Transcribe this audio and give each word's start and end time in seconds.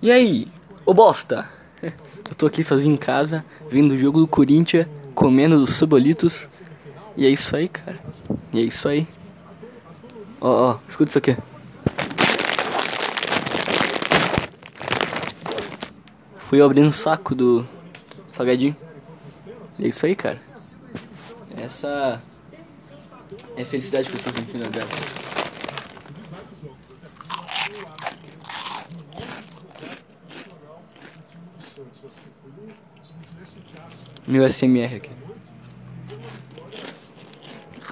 E 0.00 0.10
aí, 0.10 0.48
ô 0.84 0.92
bosta? 0.92 1.48
Eu 1.82 2.34
tô 2.36 2.46
aqui 2.46 2.64
sozinho 2.64 2.94
em 2.94 2.98
casa, 2.98 3.44
vendo 3.70 3.92
o 3.92 3.98
jogo 3.98 4.20
do 4.20 4.26
Corinthians, 4.26 4.86
comendo 5.14 5.62
os 5.62 5.74
cebolitos. 5.74 6.48
E 7.16 7.26
é 7.26 7.28
isso 7.28 7.54
aí, 7.54 7.68
cara. 7.68 8.00
E 8.52 8.60
é 8.60 8.62
isso 8.62 8.88
aí. 8.88 9.06
Ó, 10.40 10.72
ó, 10.72 10.78
escuta 10.88 11.10
isso 11.10 11.18
aqui. 11.18 11.36
Fui 16.36 16.60
abrindo 16.60 16.88
o 16.88 16.92
saco 16.92 17.34
do 17.34 17.66
salgadinho. 18.32 18.76
E 19.78 19.84
é 19.84 19.88
isso 19.88 20.04
aí, 20.04 20.16
cara. 20.16 20.40
Essa 21.56 22.22
é 23.56 23.62
a 23.62 23.64
felicidade 23.64 24.08
que 24.08 24.14
eu 24.14 24.18
estou 24.18 24.32
sentindo 24.32 24.64
agora. 24.64 25.21
Meu 34.26 34.48
SMR 34.48 34.96
aqui. 34.96 35.10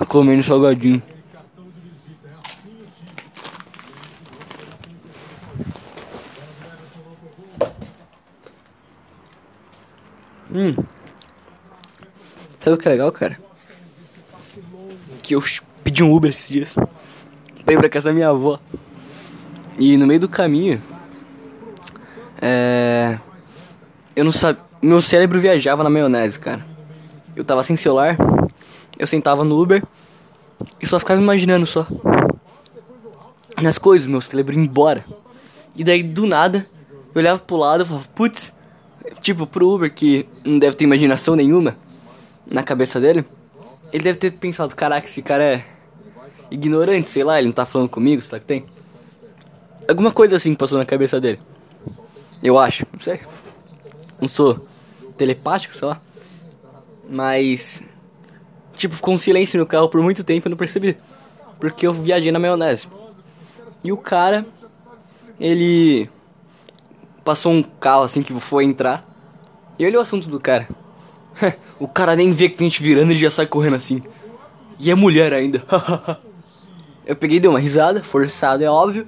Comendo 0.09 0.43
salgadinho. 0.43 1.02
Hum. 10.52 10.74
Sabe 12.59 12.74
o 12.74 12.79
que 12.79 12.88
é 12.88 12.93
legal, 12.93 13.12
cara? 13.12 13.38
Que 15.23 15.35
eu 15.35 15.43
pedi 15.85 16.02
um 16.02 16.12
Uber 16.12 16.30
esses 16.30 16.49
dias 16.49 16.74
pra 17.65 17.74
ir 17.74 17.79
pra 17.79 17.88
casa 17.88 18.09
da 18.09 18.12
minha 18.12 18.29
avó. 18.29 18.59
E 19.79 19.97
no 19.97 20.07
meio 20.07 20.21
do 20.21 20.29
caminho, 20.29 20.83
é. 22.41 23.19
Eu 24.16 24.24
não 24.24 24.33
sabia. 24.33 24.70
Meu 24.83 25.02
cérebro 25.02 25.38
viajava 25.38 25.85
na 25.85 25.91
maionese, 25.91 26.38
cara. 26.41 26.65
Eu 27.37 27.45
tava 27.45 27.63
sem 27.63 27.77
celular, 27.77 28.16
eu 28.99 29.07
sentava 29.07 29.45
no 29.45 29.60
Uber 29.60 29.82
e 30.80 30.87
só 30.87 30.99
ficava 30.99 31.21
imaginando 31.21 31.66
só. 31.66 31.87
Nas 33.60 33.77
coisas, 33.77 34.07
meu 34.07 34.21
cérebro 34.21 34.55
ia 34.55 34.60
embora. 34.60 35.05
E 35.77 35.85
daí, 35.85 36.02
do 36.02 36.27
nada, 36.27 36.66
eu 37.15 37.21
olhava 37.21 37.38
pro 37.38 37.57
lado 37.57 37.82
e 37.82 37.87
falava, 37.87 38.07
putz, 38.15 38.55
tipo, 39.21 39.46
pro 39.46 39.68
Uber 39.68 39.93
que 39.93 40.27
não 40.45 40.59
deve 40.59 40.77
ter 40.77 40.85
imaginação 40.85 41.37
nenhuma 41.37 41.77
na 42.46 42.62
cabeça 42.62 42.99
dele, 42.99 43.24
ele 43.93 44.02
deve 44.02 44.18
ter 44.18 44.33
pensado, 44.33 44.74
caraca, 44.74 45.07
esse 45.07 45.21
cara 45.21 45.45
é 45.45 45.65
ignorante, 46.51 47.09
sei 47.10 47.23
lá, 47.23 47.38
ele 47.38 47.49
não 47.49 47.55
tá 47.55 47.66
falando 47.66 47.88
comigo, 47.88 48.23
será 48.23 48.38
que 48.38 48.46
tem? 48.46 48.65
Alguma 49.88 50.10
coisa 50.10 50.37
assim 50.37 50.55
passou 50.55 50.79
na 50.79 50.87
cabeça 50.87 51.21
dele. 51.21 51.38
Eu 52.43 52.59
acho, 52.59 52.87
não 52.93 53.01
sei. 53.01 53.21
Não 54.21 54.29
sou 54.29 54.66
telepático, 55.16 55.74
lá. 55.85 56.01
Mas. 57.09 57.82
Tipo, 58.77 58.95
ficou 58.95 59.15
um 59.15 59.18
silêncio 59.18 59.59
no 59.59 59.66
carro 59.66 59.88
por 59.88 60.02
muito 60.02 60.24
tempo 60.24 60.49
eu 60.49 60.51
não 60.51 60.57
percebi. 60.57 60.96
Porque 61.59 61.87
eu 61.87 61.93
viajei 61.93 62.30
na 62.30 62.38
maionese. 62.38 62.88
E 63.82 63.93
o 63.93 63.96
cara. 63.96 64.47
Ele. 65.38 66.09
Passou 67.25 67.53
um 67.53 67.62
carro 67.62 68.03
assim 68.03 68.22
que 68.22 68.32
foi 68.41 68.65
entrar. 68.65 69.06
E 69.78 69.87
olha 69.87 69.99
o 69.99 70.03
assunto 70.03 70.28
do 70.28 70.38
cara. 70.38 70.69
o 71.78 71.88
cara 71.88 72.16
nem 72.16 72.32
vê 72.32 72.49
que 72.49 72.56
tem 72.56 72.69
gente 72.69 72.82
virando 72.82 73.12
e 73.12 73.19
já 73.19 73.31
sai 73.31 73.47
correndo 73.47 73.77
assim. 73.77 74.03
E 74.78 74.91
é 74.91 74.94
mulher 74.94 75.32
ainda. 75.32 75.62
eu 77.06 77.16
peguei 77.16 77.41
dei 77.41 77.49
uma 77.49 77.59
risada, 77.59 78.03
forçada, 78.03 78.65
é 78.65 78.71
óbvio. 78.71 79.06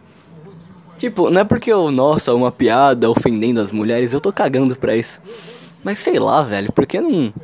Tipo, 1.03 1.31
não 1.31 1.41
é 1.41 1.45
porque 1.45 1.73
eu, 1.73 1.91
nossa, 1.91 2.33
uma 2.33 2.53
piada 2.53 3.11
ofendendo 3.11 3.61
as 3.61 3.73
mulheres, 3.73 4.13
eu 4.13 4.21
tô 4.21 4.33
cagando 4.33 4.77
pra 4.77 4.97
isso. 4.97 5.21
Mas 5.83 5.99
sei 5.99 6.17
lá, 6.17 6.45
velho, 6.45 6.71
porque 6.71 7.01
não. 7.01 7.35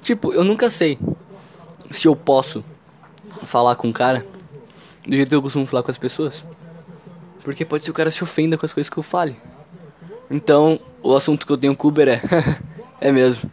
Tipo, 0.00 0.32
eu 0.32 0.42
nunca 0.42 0.70
sei 0.70 0.98
se 1.90 2.08
eu 2.08 2.16
posso 2.16 2.64
falar 3.42 3.74
com 3.74 3.90
o 3.90 3.92
cara 3.92 4.24
do 5.06 5.14
jeito 5.14 5.28
que 5.28 5.34
eu 5.34 5.42
costumo 5.42 5.66
falar 5.66 5.82
com 5.82 5.90
as 5.90 5.98
pessoas. 5.98 6.42
Porque 7.44 7.66
pode 7.66 7.84
ser 7.84 7.90
o 7.90 7.92
cara 7.92 8.10
se 8.10 8.24
ofenda 8.24 8.56
com 8.56 8.64
as 8.64 8.72
coisas 8.72 8.88
que 8.88 8.96
eu 8.96 9.02
fale. 9.02 9.36
Então, 10.30 10.80
o 11.02 11.14
assunto 11.14 11.46
que 11.46 11.52
eu 11.52 11.58
tenho 11.58 11.76
com 11.76 11.88
Uber 11.88 12.08
é. 12.08 12.22
é 12.98 13.12
mesmo. 13.12 13.50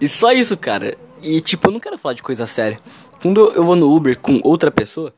E 0.00 0.06
só 0.06 0.30
isso, 0.30 0.56
cara. 0.56 0.96
E 1.20 1.40
tipo, 1.40 1.66
eu 1.66 1.72
não 1.72 1.80
quero 1.80 1.98
falar 1.98 2.14
de 2.14 2.22
coisa 2.22 2.46
séria. 2.46 2.78
Quando 3.20 3.40
eu 3.54 3.64
vou 3.64 3.74
no 3.74 3.92
Uber 3.92 4.16
com 4.20 4.40
outra 4.44 4.70
pessoa, 4.70 5.12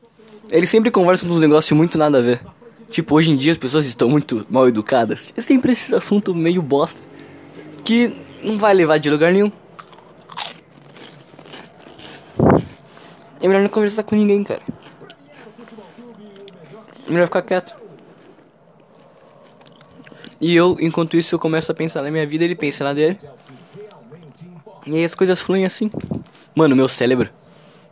eles 0.51 0.67
sempre 0.67 0.89
conversam 0.89 1.29
uns 1.29 1.39
negócios 1.39 1.77
muito 1.77 1.95
nada 1.95 2.17
a 2.17 2.21
ver. 2.21 2.41
Tipo, 2.89 3.15
hoje 3.15 3.31
em 3.31 3.35
dia 3.35 3.51
as 3.51 3.57
pessoas 3.57 3.85
estão 3.85 4.09
muito 4.09 4.45
mal 4.49 4.67
educadas. 4.67 5.33
É 5.35 5.41
sempre 5.41 5.71
esse 5.71 5.93
assunto 5.93 6.33
meio 6.33 6.61
bosta. 6.61 7.01
Que 7.83 8.15
não 8.43 8.57
vai 8.57 8.73
levar 8.73 8.97
de 8.97 9.09
lugar 9.09 9.31
nenhum. 9.31 9.51
É 13.39 13.47
melhor 13.47 13.61
não 13.61 13.69
conversar 13.69 14.03
com 14.03 14.15
ninguém, 14.15 14.43
cara. 14.43 14.61
É 17.07 17.11
melhor 17.11 17.25
ficar 17.25 17.41
quieto. 17.41 17.75
E 20.39 20.55
eu, 20.55 20.77
enquanto 20.79 21.17
isso, 21.17 21.33
eu 21.35 21.39
começo 21.39 21.71
a 21.71 21.75
pensar 21.75 22.01
na 22.03 22.11
minha 22.11 22.25
vida, 22.25 22.43
ele 22.43 22.55
pensa 22.55 22.83
na 22.83 22.93
dele. 22.93 23.17
E 24.85 24.95
aí 24.95 25.03
as 25.03 25.15
coisas 25.15 25.41
fluem 25.41 25.65
assim. 25.65 25.91
Mano, 26.55 26.75
meu 26.75 26.87
cérebro, 26.87 27.29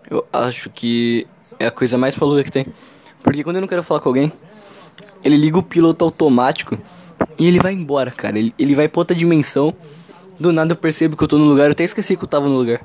eu 0.09 0.25
acho 0.31 0.69
que 0.69 1.27
é 1.59 1.67
a 1.67 1.71
coisa 1.71 1.97
mais 1.97 2.15
maluca 2.15 2.43
que 2.43 2.51
tem. 2.51 2.67
Porque 3.23 3.43
quando 3.43 3.57
eu 3.57 3.61
não 3.61 3.67
quero 3.67 3.83
falar 3.83 3.99
com 3.99 4.09
alguém, 4.09 4.31
ele 5.25 5.37
liga 5.37 5.57
o 5.57 5.63
piloto 5.63 6.05
automático 6.05 6.77
e 7.37 7.47
ele 7.47 7.59
vai 7.59 7.73
embora, 7.73 8.11
cara. 8.11 8.37
Ele, 8.37 8.53
ele 8.59 8.75
vai 8.75 8.87
pra 8.87 9.01
outra 9.01 9.15
dimensão. 9.15 9.73
Do 10.39 10.53
nada 10.53 10.73
eu 10.73 10.75
percebo 10.75 11.17
que 11.17 11.23
eu 11.23 11.27
tô 11.27 11.39
no 11.39 11.45
lugar, 11.45 11.65
eu 11.65 11.71
até 11.71 11.83
esqueci 11.83 12.15
que 12.15 12.23
eu 12.23 12.27
tava 12.27 12.47
no 12.47 12.55
lugar. 12.55 12.81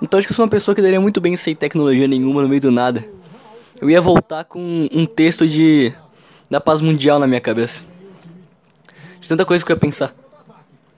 Então 0.00 0.18
acho 0.18 0.28
que 0.28 0.32
eu 0.32 0.36
sou 0.36 0.44
uma 0.44 0.50
pessoa 0.50 0.74
que 0.74 0.80
daria 0.80 1.00
muito 1.00 1.20
bem 1.20 1.36
sem 1.36 1.54
tecnologia 1.54 2.06
nenhuma 2.06 2.42
no 2.42 2.48
meio 2.48 2.60
do 2.60 2.70
nada. 2.70 3.04
Eu 3.80 3.90
ia 3.90 4.00
voltar 4.00 4.44
com 4.44 4.88
um 4.92 5.04
texto 5.04 5.48
de 5.48 5.92
da 6.48 6.60
paz 6.60 6.80
mundial 6.80 7.18
na 7.18 7.26
minha 7.26 7.40
cabeça. 7.40 7.84
De 9.20 9.28
tanta 9.28 9.44
coisa 9.44 9.64
que 9.64 9.72
eu 9.72 9.76
ia 9.76 9.80
pensar. 9.80 10.14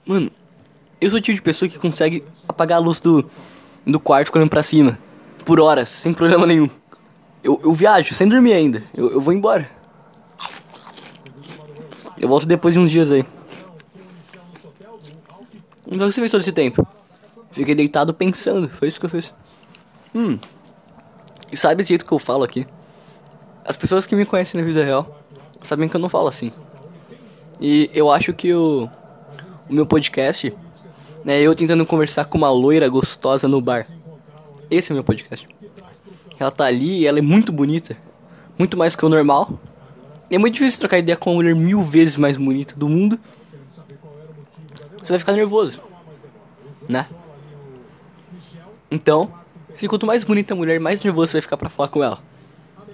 Mano, 0.05 0.29
eu 1.01 1.09
sou 1.09 1.19
o 1.19 1.21
tipo 1.21 1.35
de 1.35 1.41
pessoa 1.41 1.67
que 1.69 1.79
consegue 1.79 2.23
apagar 2.47 2.77
a 2.77 2.81
luz 2.81 2.99
do, 2.99 3.29
do 3.85 3.99
quarto 3.99 4.35
olhando 4.35 4.49
pra 4.49 4.61
cima. 4.61 4.99
Por 5.45 5.59
horas, 5.59 5.89
sem 5.89 6.13
problema 6.13 6.45
nenhum. 6.45 6.69
Eu, 7.43 7.59
eu 7.63 7.73
viajo, 7.73 8.13
sem 8.13 8.27
dormir 8.27 8.53
ainda. 8.53 8.83
Eu, 8.95 9.11
eu 9.11 9.21
vou 9.21 9.33
embora. 9.33 9.69
Eu 12.23 12.29
volto 12.29 12.45
depois 12.45 12.73
de 12.73 12.79
uns 12.79 12.89
dias 12.89 13.11
aí. 13.11 13.25
Então 15.85 16.07
o 16.07 16.09
que 16.09 16.15
você 16.15 16.21
fez 16.21 16.31
todo 16.31 16.39
esse 16.39 16.53
tempo? 16.53 16.87
Fiquei 17.51 17.75
deitado 17.75 18.13
pensando, 18.13 18.69
foi 18.69 18.87
isso 18.87 18.97
que 18.97 19.05
eu 19.05 19.09
fiz. 19.09 19.33
Hum. 20.15 20.39
E 21.51 21.57
sabe 21.57 21.83
o 21.83 21.85
jeito 21.85 22.05
que 22.05 22.13
eu 22.13 22.17
falo 22.17 22.45
aqui? 22.45 22.65
As 23.65 23.75
pessoas 23.75 24.05
que 24.05 24.15
me 24.15 24.25
conhecem 24.25 24.57
na 24.57 24.65
vida 24.65 24.85
real 24.85 25.21
sabem 25.61 25.89
que 25.89 25.97
eu 25.97 25.99
não 25.99 26.07
falo 26.07 26.29
assim. 26.29 26.49
E 27.59 27.89
eu 27.93 28.09
acho 28.09 28.31
que 28.31 28.53
o, 28.53 28.89
o 29.69 29.73
meu 29.73 29.85
podcast 29.85 30.55
é 31.25 31.41
eu 31.41 31.53
tentando 31.53 31.85
conversar 31.85 32.23
com 32.23 32.37
uma 32.37 32.49
loira 32.49 32.87
gostosa 32.87 33.49
no 33.49 33.59
bar. 33.59 33.85
Esse 34.71 34.91
é 34.91 34.93
o 34.93 34.95
meu 34.95 35.03
podcast. 35.03 35.45
Ela 36.39 36.51
tá 36.51 36.63
ali 36.67 36.99
e 36.99 37.05
ela 37.05 37.19
é 37.19 37.21
muito 37.21 37.51
bonita. 37.51 37.97
Muito 38.57 38.77
mais 38.77 38.95
que 38.95 39.05
o 39.05 39.09
normal. 39.09 39.59
É 40.33 40.37
muito 40.39 40.55
difícil 40.55 40.79
trocar 40.79 40.97
ideia 40.97 41.15
com 41.15 41.29
uma 41.29 41.35
mulher 41.35 41.53
mil 41.53 41.79
vezes 41.79 42.17
mais 42.17 42.37
bonita 42.37 42.73
do 42.75 42.89
mundo. 42.89 43.19
Você 44.97 45.09
vai 45.09 45.19
ficar 45.19 45.33
nervoso. 45.33 45.79
Né? 46.89 47.05
Então, 48.89 49.31
se 49.77 49.87
quanto 49.87 50.07
mais 50.07 50.23
bonita 50.23 50.55
a 50.55 50.57
mulher, 50.57 50.79
mais 50.79 51.03
nervoso 51.03 51.27
você 51.27 51.33
vai 51.33 51.41
ficar 51.41 51.55
pra 51.55 51.69
falar 51.69 51.89
com 51.89 52.03
ela. 52.03 52.19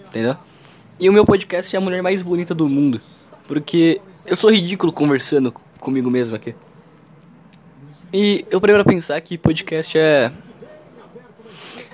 Entendeu? 0.08 0.36
E 1.00 1.08
o 1.08 1.14
meu 1.14 1.24
podcast 1.24 1.74
é 1.74 1.80
a 1.80 1.82
mulher 1.82 2.04
mais 2.04 2.22
bonita 2.22 2.54
do 2.54 2.68
mundo. 2.68 3.00
Porque 3.48 4.02
eu 4.26 4.36
sou 4.36 4.52
ridículo 4.52 4.92
conversando 4.92 5.54
comigo 5.80 6.12
mesmo 6.12 6.36
aqui. 6.36 6.54
E 8.12 8.46
eu 8.52 8.60
parei 8.60 8.76
pra 8.76 8.84
pensar 8.84 9.22
que 9.22 9.38
podcast 9.38 9.98
é 9.98 10.30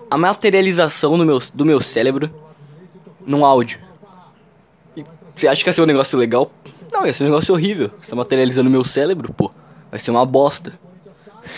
a 0.10 0.18
materialização 0.18 1.16
do 1.16 1.24
meu, 1.24 1.38
do 1.54 1.64
meu 1.64 1.80
cérebro 1.80 2.34
num 3.28 3.46
áudio. 3.46 3.85
Você 5.36 5.48
acha 5.48 5.64
que 5.64 5.70
ia 5.70 5.74
ser 5.74 5.82
um 5.82 5.86
negócio 5.86 6.18
legal? 6.18 6.52
Não, 6.92 7.06
ia 7.06 7.14
ser 7.14 7.24
um 7.24 7.28
negócio 7.28 7.54
horrível. 7.54 7.92
Você 8.00 8.10
tá 8.10 8.16
materializando 8.16 8.70
meu 8.70 8.84
cérebro, 8.84 9.34
pô. 9.34 9.52
Vai 9.90 10.00
ser 10.00 10.12
uma 10.12 10.26
bosta. 10.26 10.80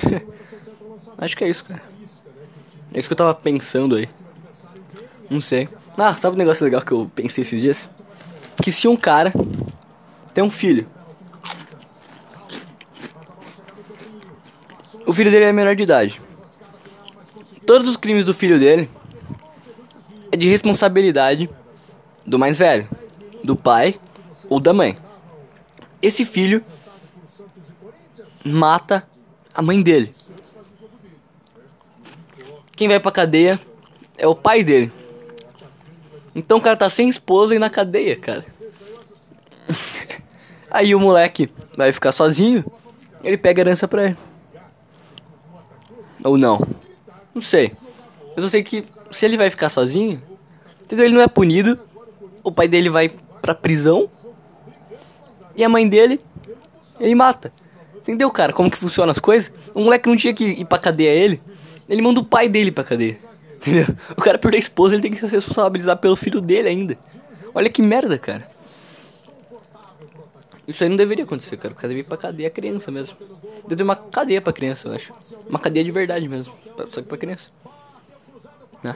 acho 1.17 1.37
que 1.37 1.43
é 1.43 1.49
isso, 1.49 1.63
cara. 1.63 1.81
É 2.93 2.99
isso 2.99 3.07
que 3.07 3.13
eu 3.13 3.17
tava 3.17 3.33
pensando 3.33 3.95
aí. 3.95 4.09
Não 5.29 5.39
sei. 5.39 5.69
Ah, 5.97 6.15
sabe 6.15 6.35
um 6.35 6.37
negócio 6.37 6.63
legal 6.63 6.81
que 6.81 6.91
eu 6.91 7.11
pensei 7.13 7.43
esses 7.43 7.61
dias? 7.61 7.89
Que 8.63 8.71
se 8.71 8.87
um 8.87 8.95
cara 8.95 9.31
tem 10.33 10.43
um 10.43 10.49
filho. 10.49 10.87
O 15.05 15.13
filho 15.13 15.31
dele 15.31 15.45
é 15.45 15.51
menor 15.51 15.75
de 15.75 15.83
idade. 15.83 16.21
Todos 17.65 17.89
os 17.89 17.97
crimes 17.97 18.25
do 18.25 18.33
filho 18.33 18.59
dele 18.59 18.89
é 20.31 20.37
de 20.37 20.49
responsabilidade 20.49 21.49
do 22.25 22.37
mais 22.37 22.57
velho, 22.59 22.87
do 23.47 23.55
pai 23.55 23.95
ou 24.49 24.59
da 24.59 24.73
mãe. 24.73 24.93
esse 26.01 26.25
filho 26.25 26.61
mata 28.43 29.07
a 29.55 29.61
mãe 29.61 29.81
dele. 29.81 30.11
Quem 32.75 32.89
vai 32.89 32.99
pra 32.99 33.11
cadeia 33.11 33.59
é 34.17 34.27
o 34.27 34.35
pai 34.35 34.63
dele. 34.63 34.91
Então 36.35 36.57
o 36.57 36.61
cara 36.61 36.75
tá 36.75 36.89
sem 36.89 37.07
esposa 37.07 37.55
e 37.55 37.59
na 37.59 37.69
cadeia, 37.69 38.17
cara. 38.17 38.45
Aí 40.69 40.93
o 40.93 40.99
moleque 40.99 41.49
vai 41.75 41.91
ficar 41.91 42.11
sozinho, 42.11 42.63
ele 43.23 43.37
pega 43.37 43.61
a 43.61 43.63
herança 43.63 43.87
pra 43.87 44.07
ele. 44.07 44.17
Ou 46.23 46.37
não. 46.37 46.61
Não 47.33 47.41
sei. 47.41 47.71
Eu 48.35 48.43
só 48.43 48.49
sei 48.49 48.61
que 48.61 48.85
se 49.09 49.25
ele 49.25 49.37
vai 49.37 49.49
ficar 49.49 49.69
sozinho, 49.69 50.21
entendeu? 50.81 51.05
Ele 51.05 51.15
não 51.15 51.21
é 51.21 51.27
punido. 51.27 51.79
O 52.43 52.51
pai 52.51 52.67
dele 52.67 52.89
vai 52.89 53.11
pra 53.47 53.55
prisão. 53.55 54.09
E 55.55 55.63
a 55.63 55.69
mãe 55.69 55.87
dele, 55.87 56.19
ele 56.99 57.15
mata. 57.15 57.51
Entendeu, 57.95 58.29
cara? 58.29 58.51
Como 58.51 58.69
que 58.69 58.77
funciona 58.77 59.11
as 59.11 59.19
coisas? 59.19 59.51
O 59.73 59.81
moleque 59.81 60.09
não 60.09 60.17
tinha 60.17 60.33
que 60.33 60.43
ir 60.43 60.65
pra 60.65 60.77
cadeia 60.77 61.11
ele. 61.11 61.41
Ele 61.87 62.01
manda 62.01 62.19
o 62.19 62.25
pai 62.25 62.49
dele 62.49 62.71
pra 62.71 62.83
cadeia. 62.83 63.17
Entendeu? 63.55 63.87
O 64.11 64.21
cara 64.21 64.37
perdeu 64.37 64.57
a 64.57 64.59
esposa, 64.59 64.95
ele 64.95 65.01
tem 65.01 65.11
que 65.11 65.17
se 65.17 65.27
responsabilizar 65.27 65.97
pelo 65.97 66.15
filho 66.15 66.41
dele 66.41 66.67
ainda. 66.67 66.97
Olha 67.55 67.69
que 67.69 67.81
merda, 67.81 68.17
cara. 68.17 68.49
Isso 70.67 70.83
aí 70.83 70.89
não 70.89 70.97
deveria 70.97 71.23
acontecer, 71.23 71.55
cara. 71.55 71.73
O 71.73 71.77
cara 71.77 71.93
ir 71.93 72.03
pra 72.03 72.17
cadeia 72.17 72.49
a 72.49 72.51
criança 72.51 72.91
mesmo. 72.91 73.17
Deve 73.63 73.77
ter 73.77 73.83
uma 73.83 73.95
cadeia 73.95 74.41
pra 74.41 74.51
criança, 74.51 74.89
eu 74.89 74.93
acho. 74.93 75.13
Uma 75.47 75.57
cadeia 75.57 75.83
de 75.83 75.91
verdade 75.91 76.27
mesmo. 76.27 76.53
Só 76.91 77.01
que 77.01 77.07
pra 77.07 77.17
criança. 77.17 77.49
Né? 78.83 78.95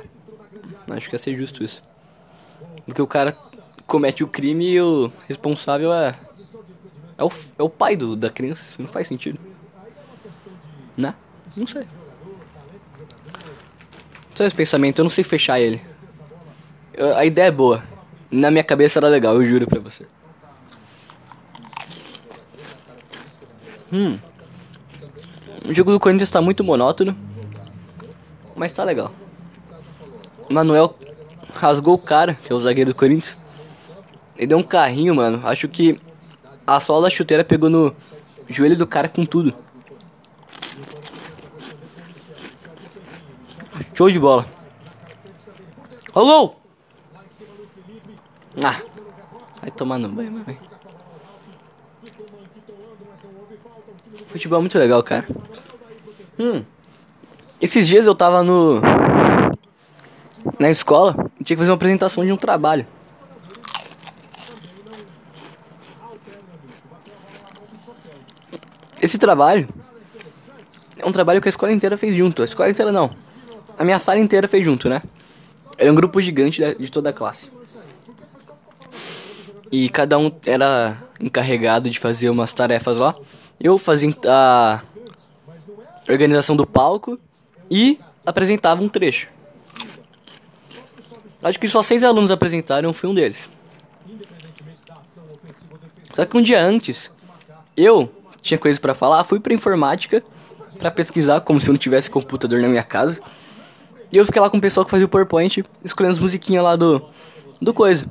Acho 0.90 1.10
que 1.10 1.16
ia 1.16 1.20
ser 1.20 1.36
justo 1.38 1.64
isso. 1.64 1.82
Porque 2.86 3.02
o 3.02 3.08
cara 3.08 3.36
comete 3.92 4.24
o 4.24 4.28
crime 4.28 4.72
e 4.72 4.82
o 4.82 5.12
responsável 5.28 5.94
é. 5.94 6.14
É 7.18 7.24
o, 7.24 7.32
é 7.60 7.64
o 7.64 7.70
pai 7.70 7.98
do, 7.98 8.16
da 8.16 8.30
criança. 8.30 8.70
Isso 8.70 8.82
não 8.82 8.88
faz 8.88 9.06
sentido. 9.06 9.38
Né? 10.96 11.14
Não 11.58 11.68
sei. 11.68 11.84
Só 14.34 14.46
esse 14.46 14.56
pensamento, 14.56 15.00
eu 15.00 15.04
não 15.04 15.10
sei 15.10 15.26
fechar 15.26 15.60
ele. 15.60 15.82
Eu, 16.94 17.18
a 17.18 17.26
ideia 17.26 17.48
é 17.48 17.52
boa. 17.52 17.84
Na 18.32 18.50
minha 18.50 18.64
cabeça 18.64 18.98
era 18.98 19.10
legal, 19.10 19.36
eu 19.36 19.46
juro 19.46 19.68
pra 19.68 19.82
você. 19.82 20.06
Hum. 23.92 24.18
O 25.68 25.74
jogo 25.74 25.92
do 25.92 26.00
Corinthians 26.00 26.32
tá 26.32 26.42
muito 26.42 26.64
monótono. 26.64 27.16
Mas 28.56 28.72
tá 28.72 28.86
legal. 28.86 29.14
Manuel 30.50 30.98
rasgou 31.54 31.96
o 31.96 32.00
cara, 32.00 32.36
que 32.36 32.54
é 32.54 32.56
o 32.56 32.60
zagueiro 32.60 32.92
do 32.92 32.96
Corinthians. 32.96 33.41
Ele 34.42 34.48
deu 34.48 34.58
um 34.58 34.64
carrinho, 34.64 35.14
mano. 35.14 35.48
Acho 35.48 35.68
que 35.68 36.00
a 36.66 36.80
sola 36.80 37.04
da 37.04 37.10
chuteira 37.12 37.44
pegou 37.44 37.70
no 37.70 37.96
joelho 38.50 38.76
do 38.76 38.88
cara 38.88 39.08
com 39.08 39.24
tudo. 39.24 39.54
Show 43.94 44.10
de 44.10 44.18
bola. 44.18 44.44
Alô! 46.16 46.56
Ah, 48.64 48.82
vai 49.62 49.70
tomar 49.70 50.00
no 50.00 50.10
banho, 50.10 50.32
mano. 50.32 50.58
Futebol 54.30 54.58
é 54.58 54.62
muito 54.62 54.80
legal, 54.80 55.04
cara. 55.04 55.28
Hum. 56.40 56.64
Esses 57.62 57.88
dias 57.88 58.08
eu 58.08 58.16
tava 58.16 58.42
no. 58.42 58.82
Na 60.58 60.72
escola, 60.72 61.14
tinha 61.44 61.56
que 61.56 61.58
fazer 61.58 61.70
uma 61.70 61.76
apresentação 61.76 62.26
de 62.26 62.32
um 62.32 62.38
trabalho. 62.38 62.88
Esse 69.12 69.18
trabalho 69.18 69.68
é 70.98 71.06
um 71.06 71.12
trabalho 71.12 71.42
que 71.42 71.50
a 71.50 71.52
escola 71.52 71.70
inteira 71.74 71.98
fez 71.98 72.16
junto. 72.16 72.42
A 72.42 72.46
escola 72.46 72.70
inteira 72.70 72.94
não. 72.94 73.14
A 73.78 73.84
minha 73.84 74.00
sala 74.00 74.18
inteira 74.18 74.48
fez 74.48 74.64
junto, 74.64 74.88
né? 74.88 75.02
Era 75.78 75.92
um 75.92 75.96
grupo 75.96 76.22
gigante 76.22 76.62
de 76.76 76.90
toda 76.90 77.10
a 77.10 77.14
classe. 77.14 77.52
E 79.70 79.90
cada 79.90 80.18
um 80.18 80.32
era 80.46 80.98
encarregado 81.20 81.90
de 81.90 82.00
fazer 82.00 82.30
umas 82.30 82.54
tarefas 82.54 83.00
lá. 83.00 83.14
Eu 83.60 83.78
fazia 83.78 84.16
a 84.26 84.82
organização 86.08 86.56
do 86.56 86.66
palco 86.66 87.20
e 87.70 88.00
apresentava 88.26 88.82
um 88.82 88.88
trecho. 88.88 89.28
Acho 91.44 91.60
que 91.60 91.68
só 91.68 91.84
seis 91.84 92.06
alunos 92.06 92.32
apresentaram, 92.32 92.94
fui 92.94 93.10
um 93.10 93.14
deles. 93.14 93.50
Só 96.16 96.26
que 96.26 96.38
um 96.38 96.42
dia 96.42 96.64
antes, 96.64 97.12
eu 97.76 98.21
tinha 98.42 98.58
coisas 98.58 98.80
para 98.80 98.94
falar, 98.94 99.24
fui 99.24 99.40
pra 99.40 99.54
informática 99.54 100.24
para 100.78 100.90
pesquisar, 100.90 101.42
como 101.42 101.60
se 101.62 101.70
eu 101.70 101.74
não 101.74 101.80
tivesse 101.80 102.10
computador 102.10 102.60
na 102.60 102.68
minha 102.68 102.84
casa. 102.84 103.22
E 104.12 104.18
eu 104.18 104.26
fiquei 104.26 104.42
lá 104.42 104.50
com 104.50 104.58
o 104.58 104.62
pessoal 104.62 104.84
que 104.84 104.92
fazia 104.92 105.06
o 105.06 105.10
PowerPoint, 105.10 105.64
escolhendo 105.84 106.14
as 106.14 106.20
musiquinhas 106.20 106.64
lá 106.64 106.76
do, 106.76 107.02
do 107.62 107.74
coisa. 107.74 108.04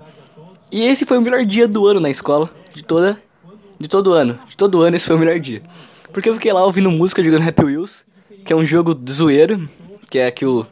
E 0.71 0.85
esse 0.85 1.05
foi 1.05 1.19
o 1.19 1.21
melhor 1.21 1.45
dia 1.45 1.67
do 1.67 1.87
ano 1.87 1.99
na 1.99 2.09
escola, 2.09 2.49
de 2.73 2.83
toda, 2.85 3.21
de 3.79 3.89
todo 3.89 4.13
ano. 4.13 4.39
De 4.49 4.57
todo 4.57 4.81
ano 4.83 4.97
esse 4.97 5.07
foi 5.07 5.17
o 5.17 5.19
melhor 5.19 5.39
dia. 5.41 5.63
Porque 6.13 6.29
eu 6.29 6.35
fiquei 6.35 6.53
lá 6.53 6.65
ouvindo 6.65 6.91
música, 6.91 7.23
jogando 7.23 7.47
Happy 7.47 7.65
Wheels, 7.65 8.05
que 8.45 8.53
é 8.53 8.57
um 8.57 8.65
jogo 8.65 8.99
zoeiro, 9.11 9.69
que 10.09 10.19
é 10.19 10.31
que 10.31 10.47
o... 10.47 10.67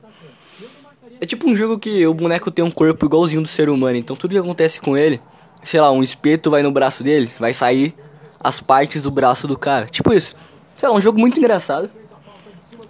É 1.20 1.26
tipo 1.26 1.48
um 1.48 1.56
jogo 1.56 1.78
que 1.80 2.06
o 2.06 2.14
boneco 2.14 2.48
tem 2.48 2.64
um 2.64 2.70
corpo 2.70 3.06
igualzinho 3.06 3.42
do 3.42 3.48
ser 3.48 3.68
humano, 3.68 3.96
então 3.96 4.14
tudo 4.14 4.30
que 4.30 4.38
acontece 4.38 4.80
com 4.80 4.96
ele, 4.96 5.20
sei 5.64 5.80
lá, 5.80 5.90
um 5.90 6.02
espeto 6.02 6.48
vai 6.48 6.62
no 6.62 6.70
braço 6.70 7.02
dele, 7.02 7.28
vai 7.40 7.52
sair 7.52 7.92
as 8.40 8.60
partes 8.60 9.02
do 9.02 9.10
braço 9.10 9.46
do 9.46 9.58
cara. 9.58 9.86
Tipo 9.86 10.12
isso. 10.12 10.36
Sei 10.76 10.88
lá, 10.88 10.94
um 10.94 11.00
jogo 11.00 11.18
muito 11.18 11.38
engraçado 11.38 11.90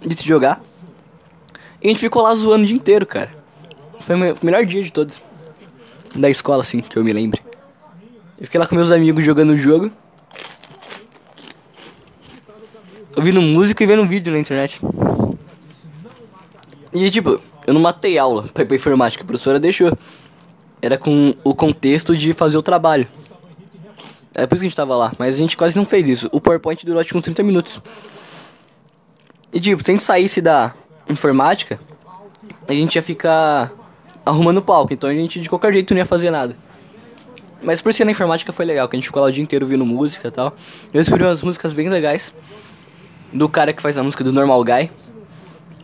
de 0.01 0.15
se 0.15 0.25
jogar. 0.25 0.61
E 1.81 1.87
a 1.87 1.89
gente 1.89 1.99
ficou 1.99 2.21
lá 2.21 2.33
zoando 2.35 2.63
o 2.63 2.67
dia 2.67 2.75
inteiro, 2.75 3.05
cara. 3.05 3.33
Foi 3.99 4.15
o 4.15 4.37
melhor 4.43 4.65
dia 4.65 4.83
de 4.83 4.91
todos. 4.91 5.21
Da 6.15 6.29
escola, 6.29 6.61
assim, 6.61 6.81
que 6.81 6.97
eu 6.97 7.03
me 7.03 7.13
lembre. 7.13 7.41
Eu 8.39 8.45
fiquei 8.45 8.59
lá 8.59 8.65
com 8.65 8.75
meus 8.75 8.91
amigos 8.91 9.23
jogando 9.23 9.51
o 9.51 9.57
jogo. 9.57 9.91
Ouvindo 13.15 13.41
música 13.41 13.83
e 13.83 13.87
vendo 13.87 14.05
vídeo 14.05 14.31
na 14.31 14.39
internet. 14.39 14.79
E 16.93 17.09
tipo, 17.11 17.41
eu 17.67 17.73
não 17.73 17.81
matei 17.81 18.17
aula 18.17 18.43
pra 18.53 18.65
pra 18.65 18.75
informática, 18.75 19.23
a 19.23 19.27
professora 19.27 19.59
deixou. 19.59 19.91
Era 20.81 20.97
com 20.97 21.35
o 21.43 21.53
contexto 21.53 22.15
de 22.15 22.33
fazer 22.33 22.57
o 22.57 22.63
trabalho. 22.63 23.07
É 24.33 24.45
por 24.45 24.55
isso 24.55 24.61
que 24.61 24.67
a 24.67 24.69
gente 24.69 24.75
tava 24.75 24.95
lá, 24.95 25.11
mas 25.17 25.35
a 25.35 25.37
gente 25.37 25.57
quase 25.57 25.75
não 25.75 25.85
fez 25.85 26.07
isso. 26.07 26.29
O 26.31 26.39
PowerPoint 26.39 26.85
durou 26.85 27.03
tipo 27.03 27.17
uns 27.17 27.23
30 27.23 27.43
minutos. 27.43 27.81
E 29.51 29.59
tipo, 29.59 29.83
se 29.83 29.91
a 29.91 29.93
gente 29.93 30.03
saísse 30.03 30.41
da 30.41 30.73
informática, 31.09 31.79
a 32.67 32.73
gente 32.73 32.95
ia 32.95 33.01
ficar 33.01 33.71
arrumando 34.25 34.59
o 34.59 34.61
palco, 34.61 34.93
então 34.93 35.09
a 35.09 35.13
gente 35.13 35.39
de 35.39 35.49
qualquer 35.49 35.73
jeito 35.73 35.93
não 35.93 35.99
ia 35.99 36.05
fazer 36.05 36.29
nada. 36.29 36.55
Mas 37.61 37.81
por 37.81 37.93
ser 37.93 38.05
na 38.05 38.11
informática 38.11 38.53
foi 38.53 38.65
legal, 38.65 38.87
que 38.87 38.95
a 38.95 38.97
gente 38.97 39.07
ficou 39.07 39.21
lá 39.21 39.27
o 39.27 39.31
dia 39.31 39.43
inteiro 39.43 39.65
ouvindo 39.65 39.85
música 39.85 40.27
e 40.27 40.31
tal. 40.31 40.53
Eu 40.93 41.01
descobri 41.01 41.23
umas 41.25 41.41
músicas 41.43 41.73
bem 41.73 41.89
legais. 41.89 42.33
Do 43.33 43.49
cara 43.49 43.73
que 43.73 43.81
faz 43.81 43.97
a 43.97 44.03
música 44.03 44.23
do 44.23 44.31
Normal 44.31 44.63
Guy. 44.63 44.91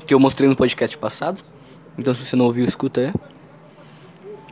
Que 0.08 0.14
eu 0.14 0.20
mostrei 0.20 0.48
no 0.48 0.56
podcast 0.56 0.98
passado. 0.98 1.42
Então 1.98 2.16
se 2.16 2.26
você 2.26 2.36
não 2.36 2.46
ouviu, 2.46 2.64
escuta 2.64 3.02
aí. 3.02 3.14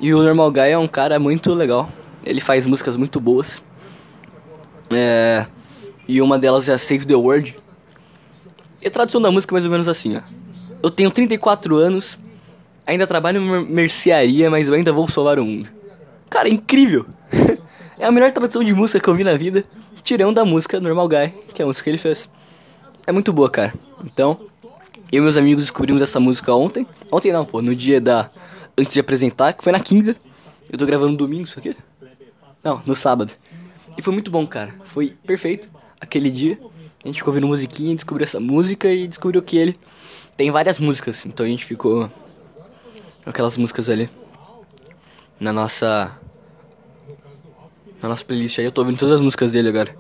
E 0.02 0.14
o 0.14 0.22
Normal 0.22 0.52
Guy 0.52 0.72
é 0.72 0.78
um 0.78 0.88
cara 0.88 1.18
muito 1.18 1.54
legal. 1.54 1.90
Ele 2.26 2.42
faz 2.42 2.66
músicas 2.66 2.96
muito 2.96 3.22
boas. 3.22 3.62
É, 4.96 5.46
e 6.08 6.22
uma 6.22 6.38
delas 6.38 6.70
é 6.70 6.78
Save 6.78 7.06
the 7.06 7.16
World. 7.16 7.56
E 8.82 8.88
a 8.88 8.92
tradução 8.92 9.22
da 9.22 9.32
música 9.32 9.54
é 9.54 9.56
mais 9.56 9.66
ou 9.66 9.72
menos 9.72 9.88
assim, 9.88 10.18
ó. 10.18 10.22
Eu 10.82 10.92
tenho 10.92 11.10
34 11.10 11.78
anos, 11.78 12.20
ainda 12.86 13.08
trabalho 13.08 13.42
em 13.42 13.66
mercearia, 13.66 14.50
mas 14.50 14.68
eu 14.68 14.74
ainda 14.74 14.92
vou 14.92 15.08
salvar 15.08 15.40
o 15.40 15.46
mundo. 15.46 15.70
Cara, 16.30 16.50
é 16.50 16.52
incrível! 16.52 17.06
é 17.98 18.06
a 18.06 18.12
melhor 18.12 18.32
tradução 18.32 18.64
de 18.64 18.74
música 18.74 19.00
que 19.00 19.08
eu 19.08 19.14
vi 19.14 19.24
na 19.24 19.38
vida, 19.38 19.64
tirando 20.04 20.36
da 20.36 20.44
música 20.44 20.80
Normal 20.80 21.08
Guy, 21.08 21.34
que 21.54 21.62
é 21.62 21.64
a 21.64 21.68
música 21.68 21.86
que 21.86 21.90
ele 21.92 21.98
fez. 21.98 22.28
É 23.08 23.12
muito 23.12 23.32
boa, 23.32 23.50
cara. 23.50 23.74
Então, 24.04 24.40
eu 25.12 25.20
e 25.20 25.22
meus 25.22 25.38
amigos 25.38 25.64
descobrimos 25.64 26.02
essa 26.02 26.20
música 26.20 26.54
ontem. 26.54 26.88
Ontem 27.12 27.32
não, 27.32 27.46
pô, 27.46 27.62
no 27.62 27.76
dia 27.76 28.02
da. 28.02 28.30
Antes 28.78 28.94
de 28.94 29.00
apresentar, 29.00 29.54
que 29.54 29.64
foi 29.64 29.72
na 29.72 29.80
quinta. 29.80 30.16
Eu 30.70 30.78
tô 30.78 30.86
gravando 30.86 31.12
no 31.12 31.18
domingo 31.18 31.44
isso 31.44 31.60
aqui? 31.60 31.76
Não, 32.64 32.82
no 32.86 32.96
sábado. 32.96 33.32
E 33.98 34.02
foi 34.02 34.14
muito 34.14 34.32
bom, 34.32 34.46
cara. 34.46 34.74
Foi 34.86 35.16
perfeito 35.26 35.70
aquele 36.00 36.30
dia. 36.30 36.60
A 37.04 37.08
gente 37.08 37.18
ficou 37.18 37.32
ouvindo 37.32 37.48
musiquinha, 37.48 37.96
descobriu 37.96 38.24
essa 38.24 38.40
música 38.40 38.90
e 38.90 39.08
descobriu 39.08 39.42
que 39.42 39.58
ele 39.58 39.76
tem 40.38 40.50
várias 40.52 40.80
músicas. 40.80 41.26
Então 41.26 41.46
a 41.46 41.50
gente 41.50 41.66
ficou 41.66 42.10
aquelas 43.26 43.58
músicas 43.58 43.90
ali 43.90 44.10
na 45.40 45.52
nossa 45.52 46.18
na 48.02 48.10
nossa 48.10 48.24
playlist 48.26 48.60
aí. 48.60 48.66
Eu 48.66 48.72
tô 48.72 48.82
ouvindo 48.82 48.98
todas 48.98 49.16
as 49.16 49.22
músicas 49.22 49.52
dele 49.52 49.70
agora. 49.70 49.96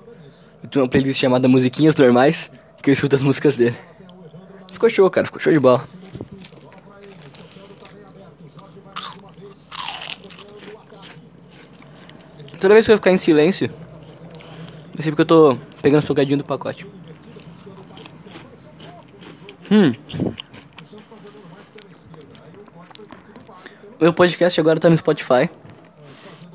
Eu 0.61 0.69
tenho 0.69 0.83
uma 0.83 0.89
playlist 0.89 1.19
chamada 1.19 1.47
Musiquinhas 1.47 1.95
Normais, 1.95 2.49
que 2.81 2.89
eu 2.89 2.93
escuto 2.93 3.15
as 3.15 3.21
músicas 3.21 3.57
dele. 3.57 3.75
Ficou 4.71 4.89
show, 4.89 5.09
cara. 5.09 5.27
Ficou 5.27 5.39
show 5.39 5.53
de 5.53 5.59
bola. 5.59 5.85
Toda 12.59 12.73
vez 12.73 12.85
que 12.85 12.93
eu 12.93 12.97
ficar 12.97 13.11
em 13.11 13.17
silêncio, 13.17 13.69
Não 14.95 15.01
sei 15.01 15.11
porque 15.11 15.21
eu 15.21 15.25
tô 15.25 15.57
pegando 15.81 16.03
salgadinho 16.03 16.37
do 16.37 16.43
pacote. 16.43 16.85
Hum. 19.71 19.91
Meu 23.99 24.13
podcast 24.13 24.59
agora 24.59 24.79
tá 24.79 24.89
no 24.89 24.97
Spotify. 24.97 25.49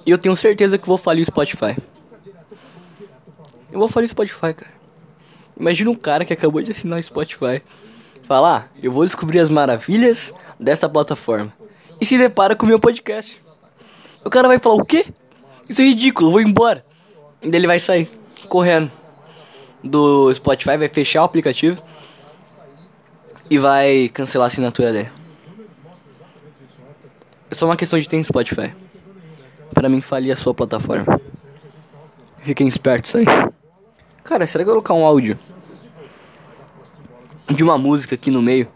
E 0.07 0.11
eu 0.11 0.19
tenho 0.19 0.37
certeza 0.37 0.79
que 0.79 0.87
vou 0.87 0.97
falir 0.97 1.23
o 1.23 1.27
Spotify. 1.27 1.77
Eu 3.73 3.79
vou 3.81 3.89
falir 3.89 4.07
o 4.07 4.11
Spotify, 4.11 4.55
cara. 4.55 4.73
Imagina 5.59 5.91
um 5.91 5.95
cara 5.95 6.25
que 6.25 6.33
acabou 6.33 6.63
de 6.63 6.71
assinar 6.71 6.99
o 6.99 7.03
Spotify. 7.03 7.61
Falar, 8.23 8.57
ah, 8.57 8.79
eu 8.81 8.93
vou 8.93 9.05
descobrir 9.05 9.41
as 9.41 9.49
maravilhas 9.49 10.33
desta 10.61 10.89
plataforma. 10.89 11.53
E 12.01 12.07
se 12.07 12.17
depara 12.17 12.55
com 12.55 12.65
o 12.65 12.69
meu 12.69 12.79
podcast. 12.79 13.43
O 14.25 14.31
cara 14.31 14.47
vai 14.47 14.61
falar, 14.61 14.77
o 14.77 14.85
quê? 14.85 15.07
Isso 15.69 15.83
é 15.83 15.87
ridículo, 15.87 16.31
vou 16.31 16.41
embora. 16.41 16.85
E 17.43 17.49
ele 17.49 17.67
vai 17.67 17.81
sair 17.81 18.09
correndo 18.49 18.91
do 19.83 20.33
Spotify, 20.35 20.77
vai 20.77 20.89
fechar 20.89 21.23
o 21.23 21.25
aplicativo 21.25 21.83
e 23.51 23.59
vai 23.59 24.09
cancelar 24.09 24.47
a 24.47 24.49
assinatura 24.49 24.93
dele. 24.93 25.11
É 27.51 27.55
só 27.55 27.67
uma 27.67 27.77
questão 27.77 27.99
de 27.99 28.09
tempo 28.09 28.25
Spotify. 28.25 28.75
Para 29.73 29.89
mim 29.89 30.01
falir 30.01 30.33
a 30.33 30.37
sua 30.37 30.53
plataforma. 30.53 31.21
Fiquem 32.43 32.69
espertos 32.69 33.15
aí. 33.15 33.25
Cara, 34.25 34.47
será 34.47 34.65
que 34.65 34.71
eu 34.71 34.75
vou 34.75 34.83
colocar 34.83 34.95
um 34.95 35.07
áudio 35.07 35.39
de 37.51 37.63
uma 37.63 37.79
música 37.79 38.15
aqui 38.15 38.31
no 38.31 38.43
meio? 38.43 38.69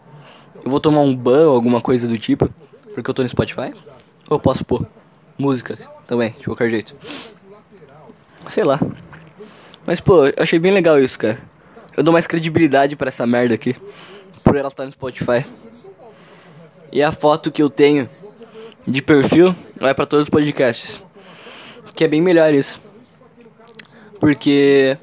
Eu 0.63 0.71
vou 0.71 0.79
tomar 0.79 1.01
um 1.01 1.15
ban 1.15 1.47
ou 1.47 1.55
alguma 1.55 1.81
coisa 1.81 2.07
do 2.07 2.17
tipo, 2.17 2.49
porque 2.95 3.09
eu 3.09 3.13
tô 3.13 3.21
no 3.21 3.29
Spotify? 3.29 3.73
Ou 4.29 4.37
eu 4.37 4.39
posso 4.39 4.63
pôr 4.63 4.87
música 5.37 5.77
também, 6.07 6.31
de 6.31 6.45
qualquer 6.45 6.69
jeito? 6.69 6.95
Sei 8.47 8.63
lá. 8.63 8.79
Mas 9.85 9.99
pô, 9.99 10.27
eu 10.27 10.33
achei 10.37 10.57
bem 10.59 10.71
legal 10.71 10.99
isso, 10.99 11.19
cara. 11.19 11.39
Eu 11.95 12.03
dou 12.03 12.11
mais 12.13 12.25
credibilidade 12.25 12.95
para 12.95 13.09
essa 13.09 13.25
merda 13.27 13.53
aqui. 13.53 13.75
Por 14.43 14.55
ela 14.55 14.69
estar 14.69 14.85
no 14.85 14.91
Spotify. 14.91 15.45
E 16.91 17.01
a 17.01 17.11
foto 17.11 17.51
que 17.51 17.61
eu 17.61 17.69
tenho 17.69 18.09
de 18.87 19.01
perfil 19.01 19.55
vai 19.79 19.93
para 19.93 20.05
todos 20.05 20.23
os 20.23 20.29
podcasts. 20.29 21.01
Que 21.95 22.05
é 22.05 22.07
bem 22.07 22.21
melhor 22.21 22.53
isso. 22.53 22.79
Porque 24.19 24.97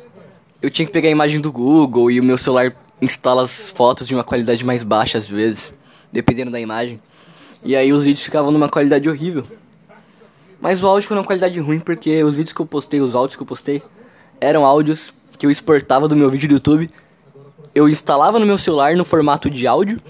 eu 0.62 0.70
tinha 0.70 0.86
que 0.86 0.92
pegar 0.92 1.08
a 1.08 1.12
imagem 1.12 1.40
do 1.40 1.52
Google 1.52 2.10
e 2.10 2.18
o 2.18 2.22
meu 2.22 2.38
celular 2.38 2.74
instala 3.00 3.42
as 3.42 3.70
fotos 3.70 4.06
de 4.06 4.14
uma 4.14 4.24
qualidade 4.24 4.64
mais 4.64 4.82
baixa 4.82 5.18
às 5.18 5.28
vezes, 5.28 5.72
dependendo 6.12 6.50
da 6.50 6.58
imagem. 6.60 7.00
E 7.62 7.76
aí 7.76 7.92
os 7.92 8.04
vídeos 8.04 8.24
ficavam 8.24 8.50
numa 8.50 8.68
qualidade 8.68 9.08
horrível. 9.08 9.44
Mas 10.60 10.82
o 10.82 10.86
áudio 10.86 11.02
ficou 11.02 11.16
numa 11.16 11.26
qualidade 11.26 11.58
ruim 11.60 11.80
porque 11.80 12.22
os 12.24 12.34
vídeos 12.34 12.52
que 12.52 12.60
eu 12.60 12.66
postei, 12.66 13.00
os 13.00 13.14
áudios 13.14 13.36
que 13.36 13.42
eu 13.42 13.46
postei, 13.46 13.82
eram 14.40 14.64
áudios 14.64 15.12
que 15.38 15.46
eu 15.46 15.50
exportava 15.50 16.08
do 16.08 16.16
meu 16.16 16.30
vídeo 16.30 16.48
do 16.48 16.54
YouTube. 16.54 16.90
Eu 17.74 17.88
instalava 17.88 18.38
no 18.38 18.46
meu 18.46 18.58
celular 18.58 18.96
no 18.96 19.04
formato 19.04 19.48
de 19.48 19.66
áudio 19.66 20.00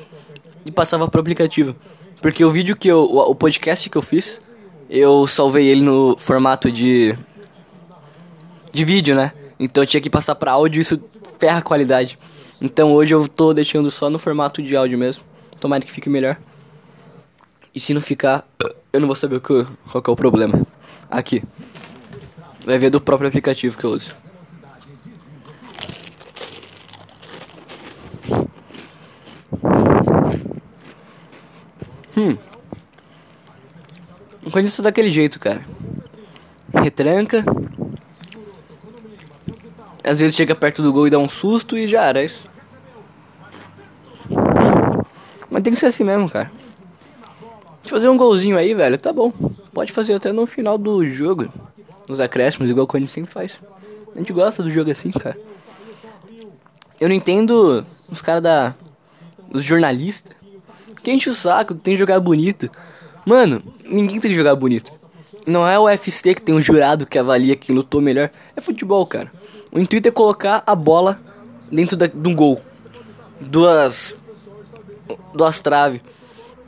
e 0.64 0.70
passava 0.70 1.08
pro 1.08 1.20
aplicativo. 1.20 1.74
Porque 2.20 2.44
o 2.44 2.50
vídeo 2.50 2.76
que 2.76 2.88
eu. 2.88 3.02
O 3.02 3.34
podcast 3.34 3.88
que 3.88 3.96
eu 3.96 4.02
fiz, 4.02 4.40
eu 4.88 5.26
salvei 5.26 5.68
ele 5.68 5.82
no 5.82 6.16
formato 6.18 6.70
de. 6.70 7.16
de 8.72 8.84
vídeo, 8.84 9.14
né? 9.14 9.32
Então 9.58 9.82
eu 9.82 9.86
tinha 9.86 10.00
que 10.00 10.10
passar 10.10 10.34
pra 10.34 10.52
áudio 10.52 10.80
e 10.80 10.82
isso 10.82 11.02
ferra 11.38 11.58
a 11.58 11.62
qualidade. 11.62 12.18
Então 12.60 12.92
hoje 12.92 13.14
eu 13.14 13.26
tô 13.26 13.54
deixando 13.54 13.90
só 13.90 14.10
no 14.10 14.18
formato 14.18 14.62
de 14.62 14.76
áudio 14.76 14.98
mesmo. 14.98 15.24
Tomara 15.58 15.84
que 15.84 15.92
fique 15.92 16.08
melhor. 16.08 16.38
E 17.74 17.80
se 17.80 17.94
não 17.94 18.00
ficar, 18.00 18.46
eu 18.92 19.00
não 19.00 19.06
vou 19.06 19.14
saber 19.14 19.36
o 19.36 19.40
que, 19.40 19.66
qual 19.90 20.02
que 20.02 20.10
é 20.10 20.12
o 20.12 20.16
problema. 20.16 20.60
Aqui. 21.10 21.42
Vai 22.64 22.78
ver 22.78 22.90
do 22.90 23.00
próprio 23.00 23.28
aplicativo 23.28 23.76
que 23.78 23.84
eu 23.84 23.90
uso. 23.90 24.19
Hum. 32.16 32.36
Quando 34.50 34.66
isso 34.66 34.82
daquele 34.82 35.10
jeito, 35.10 35.38
cara. 35.38 35.64
Retranca. 36.72 37.44
Às 40.02 40.18
vezes 40.20 40.36
chega 40.36 40.54
perto 40.54 40.82
do 40.82 40.92
gol 40.92 41.06
e 41.06 41.10
dá 41.10 41.18
um 41.18 41.28
susto 41.28 41.76
e 41.76 41.86
já 41.86 42.04
era 42.04 42.22
isso. 42.22 42.48
Mas 45.50 45.62
tem 45.62 45.72
que 45.72 45.78
ser 45.78 45.86
assim 45.86 46.04
mesmo, 46.04 46.28
cara. 46.28 46.50
De 47.82 47.90
fazer 47.90 48.08
um 48.08 48.16
golzinho 48.16 48.56
aí, 48.56 48.72
velho, 48.74 48.98
tá 48.98 49.12
bom. 49.12 49.32
Pode 49.72 49.92
fazer 49.92 50.14
até 50.14 50.32
no 50.32 50.46
final 50.46 50.78
do 50.78 51.06
jogo. 51.06 51.48
Nos 52.08 52.20
acréscimos, 52.20 52.70
igual 52.70 52.88
a 52.92 52.98
gente 52.98 53.10
sempre 53.10 53.32
faz. 53.32 53.60
A 54.14 54.18
gente 54.18 54.32
gosta 54.32 54.62
do 54.62 54.70
jogo 54.70 54.90
assim, 54.90 55.10
cara. 55.10 55.38
Eu 57.00 57.08
não 57.08 57.14
entendo 57.14 57.84
os 58.10 58.20
caras 58.20 58.42
da. 58.42 58.74
Os 59.52 59.64
jornalistas. 59.64 60.39
Que 61.02 61.12
enche 61.12 61.30
o 61.30 61.34
saco, 61.34 61.74
que 61.74 61.82
tem 61.82 61.94
que 61.94 61.98
jogar 61.98 62.20
bonito. 62.20 62.70
Mano, 63.24 63.62
ninguém 63.84 64.20
tem 64.20 64.30
que 64.30 64.36
jogar 64.36 64.54
bonito. 64.54 64.92
Não 65.46 65.66
é 65.66 65.78
o 65.78 65.84
UFC 65.84 66.34
que 66.34 66.42
tem 66.42 66.54
um 66.54 66.60
jurado 66.60 67.06
que 67.06 67.18
avalia 67.18 67.56
quem 67.56 67.74
lutou 67.74 68.00
melhor. 68.00 68.30
É 68.54 68.60
futebol, 68.60 69.06
cara. 69.06 69.32
O 69.72 69.78
intuito 69.78 70.08
é 70.08 70.12
colocar 70.12 70.62
a 70.66 70.74
bola 70.74 71.20
dentro 71.70 71.96
da, 71.96 72.06
de 72.06 72.28
um 72.28 72.34
gol. 72.34 72.60
Duas. 73.40 74.16
Duas 75.34 75.60
traves. 75.60 76.00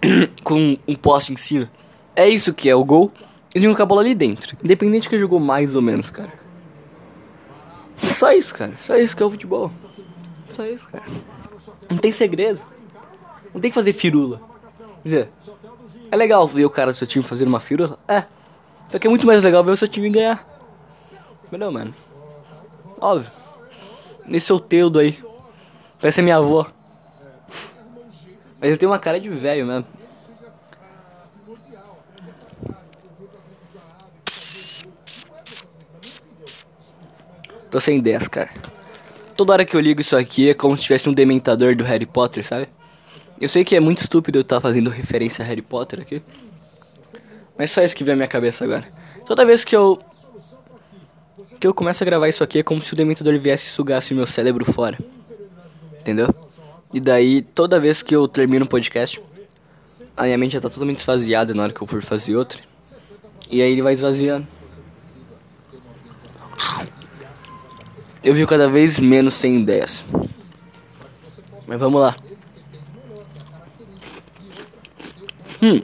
com 0.43 0.77
um 0.87 0.95
poste 0.95 1.33
em 1.33 1.37
cima. 1.37 1.71
É 2.15 2.29
isso 2.29 2.53
que 2.53 2.69
é 2.69 2.75
o 2.75 2.85
gol. 2.85 3.13
Eles 3.55 3.65
jogam 3.65 3.77
com 3.77 3.83
a 3.83 3.87
bola 3.87 4.01
ali 4.03 4.15
dentro. 4.15 4.57
Independente 4.63 5.09
que 5.09 5.19
jogou 5.19 5.39
mais 5.39 5.75
ou 5.75 5.83
menos, 5.83 6.11
cara. 6.11 6.33
Só 7.99 8.33
isso, 8.33 8.55
cara. 8.55 8.73
Só 8.79 8.97
isso 8.97 9.17
que 9.17 9.23
é 9.23 9.27
o 9.27 9.31
futebol. 9.31 9.71
Só 10.51 10.67
isso, 10.67 10.87
cara. 10.89 11.05
Não 11.89 11.99
tem 11.99 12.11
segredo. 12.11 12.61
Não 13.53 13.61
tem 13.61 13.71
que 13.71 13.75
fazer 13.75 13.93
firula. 13.93 14.41
Quer 15.03 15.05
dizer, 15.05 15.29
é 16.11 16.17
legal 16.17 16.47
ver 16.47 16.65
o 16.65 16.71
cara 16.71 16.93
do 16.93 16.99
seu 16.99 17.07
time 17.07 17.25
fazendo 17.25 17.49
uma 17.49 17.61
firula? 17.61 17.99
É. 18.09 18.25
Só 18.87 18.99
que 18.99 19.07
é 19.07 19.11
muito 19.11 19.27
mais 19.27 19.43
legal 19.43 19.65
ver 19.65 19.73
o 19.73 19.77
seu 19.77 19.89
time 19.89 20.11
ganhar. 20.11 20.47
Entendeu, 21.47 21.71
mano? 21.71 21.95
Óbvio. 23.01 23.31
Esse 24.29 24.47
solteudo 24.47 24.99
aí. 24.99 25.19
Parece 26.01 26.21
a 26.21 26.23
minha 26.23 26.37
avó. 26.37 26.67
Mas 28.61 28.71
eu 28.71 28.79
tenho 28.79 28.91
uma 28.91 28.99
cara 28.99 29.19
de 29.19 29.29
velho 29.29 29.67
mesmo. 29.67 29.87
Tô 37.71 37.81
sem 37.81 37.97
ideias, 37.97 38.29
cara. 38.29 38.51
Toda 39.35 39.55
hora 39.55 39.65
que 39.65 39.75
eu 39.75 39.81
ligo 39.81 40.01
isso 40.01 40.15
aqui 40.15 40.51
é 40.51 40.55
como 40.55 40.77
se 40.77 40.83
tivesse 40.83 41.09
um 41.09 41.15
dementador 41.15 41.75
do 41.75 41.83
Harry 41.83 42.05
Potter, 42.05 42.47
sabe? 42.47 42.69
Eu 43.41 43.49
sei 43.49 43.65
que 43.65 43.75
é 43.75 43.81
muito 43.81 43.99
estúpido 43.99 44.39
eu 44.39 44.43
estar 44.43 44.57
tá 44.57 44.61
fazendo 44.61 44.91
referência 44.91 45.45
a 45.45 45.49
Harry 45.49 45.63
Potter 45.63 46.01
aqui. 46.01 46.23
Mas 47.59 47.71
só 47.71 47.83
isso 47.83 47.95
que 47.95 48.05
vem 48.05 48.15
à 48.15 48.17
minha 48.17 48.29
cabeça 48.29 48.65
agora. 48.65 48.85
Toda 49.27 49.45
vez 49.45 49.65
que 49.65 49.75
eu. 49.75 50.01
que 51.61 51.67
eu 51.67 51.75
começo 51.75 52.03
a 52.03 52.07
gravar 52.07 52.29
isso 52.29 52.43
aqui 52.43 52.59
é 52.59 52.63
como 52.63 52.83
se 52.83 52.93
o 52.93 52.97
dementador 52.97 53.39
viesse 53.39 53.67
e 53.67 53.71
sugasse 53.71 54.15
meu 54.15 54.27
cérebro 54.27 54.65
fora. 54.65 54.99
Entendeu? 56.01 56.29
E 56.93 57.01
daí, 57.01 57.41
toda 57.41 57.79
vez 57.79 58.03
que 58.03 58.15
eu 58.15 58.29
termino 58.29 58.65
um 58.65 58.69
podcast, 58.69 59.23
a 60.17 60.25
minha 60.25 60.39
mente 60.39 60.53
já 60.53 60.61
tá 60.61 60.69
totalmente 60.69 60.99
esvaziada 60.99 61.55
na 61.55 61.63
hora 61.63 61.73
que 61.73 61.81
eu 61.81 61.87
for 61.87 62.03
fazer 62.03 62.37
outro. 62.37 62.63
E 63.51 63.63
aí 63.63 63.73
ele 63.73 63.83
vai 63.83 63.95
esvaziando. 63.95 64.47
Eu 68.23 68.35
vi 68.35 68.47
cada 68.47 68.69
vez 68.69 69.01
menos 69.01 69.35
sem 69.35 69.59
ideias. 69.59 70.05
Mas 71.67 71.81
vamos 71.81 72.01
lá. 72.01 72.15
Hum. 75.63 75.81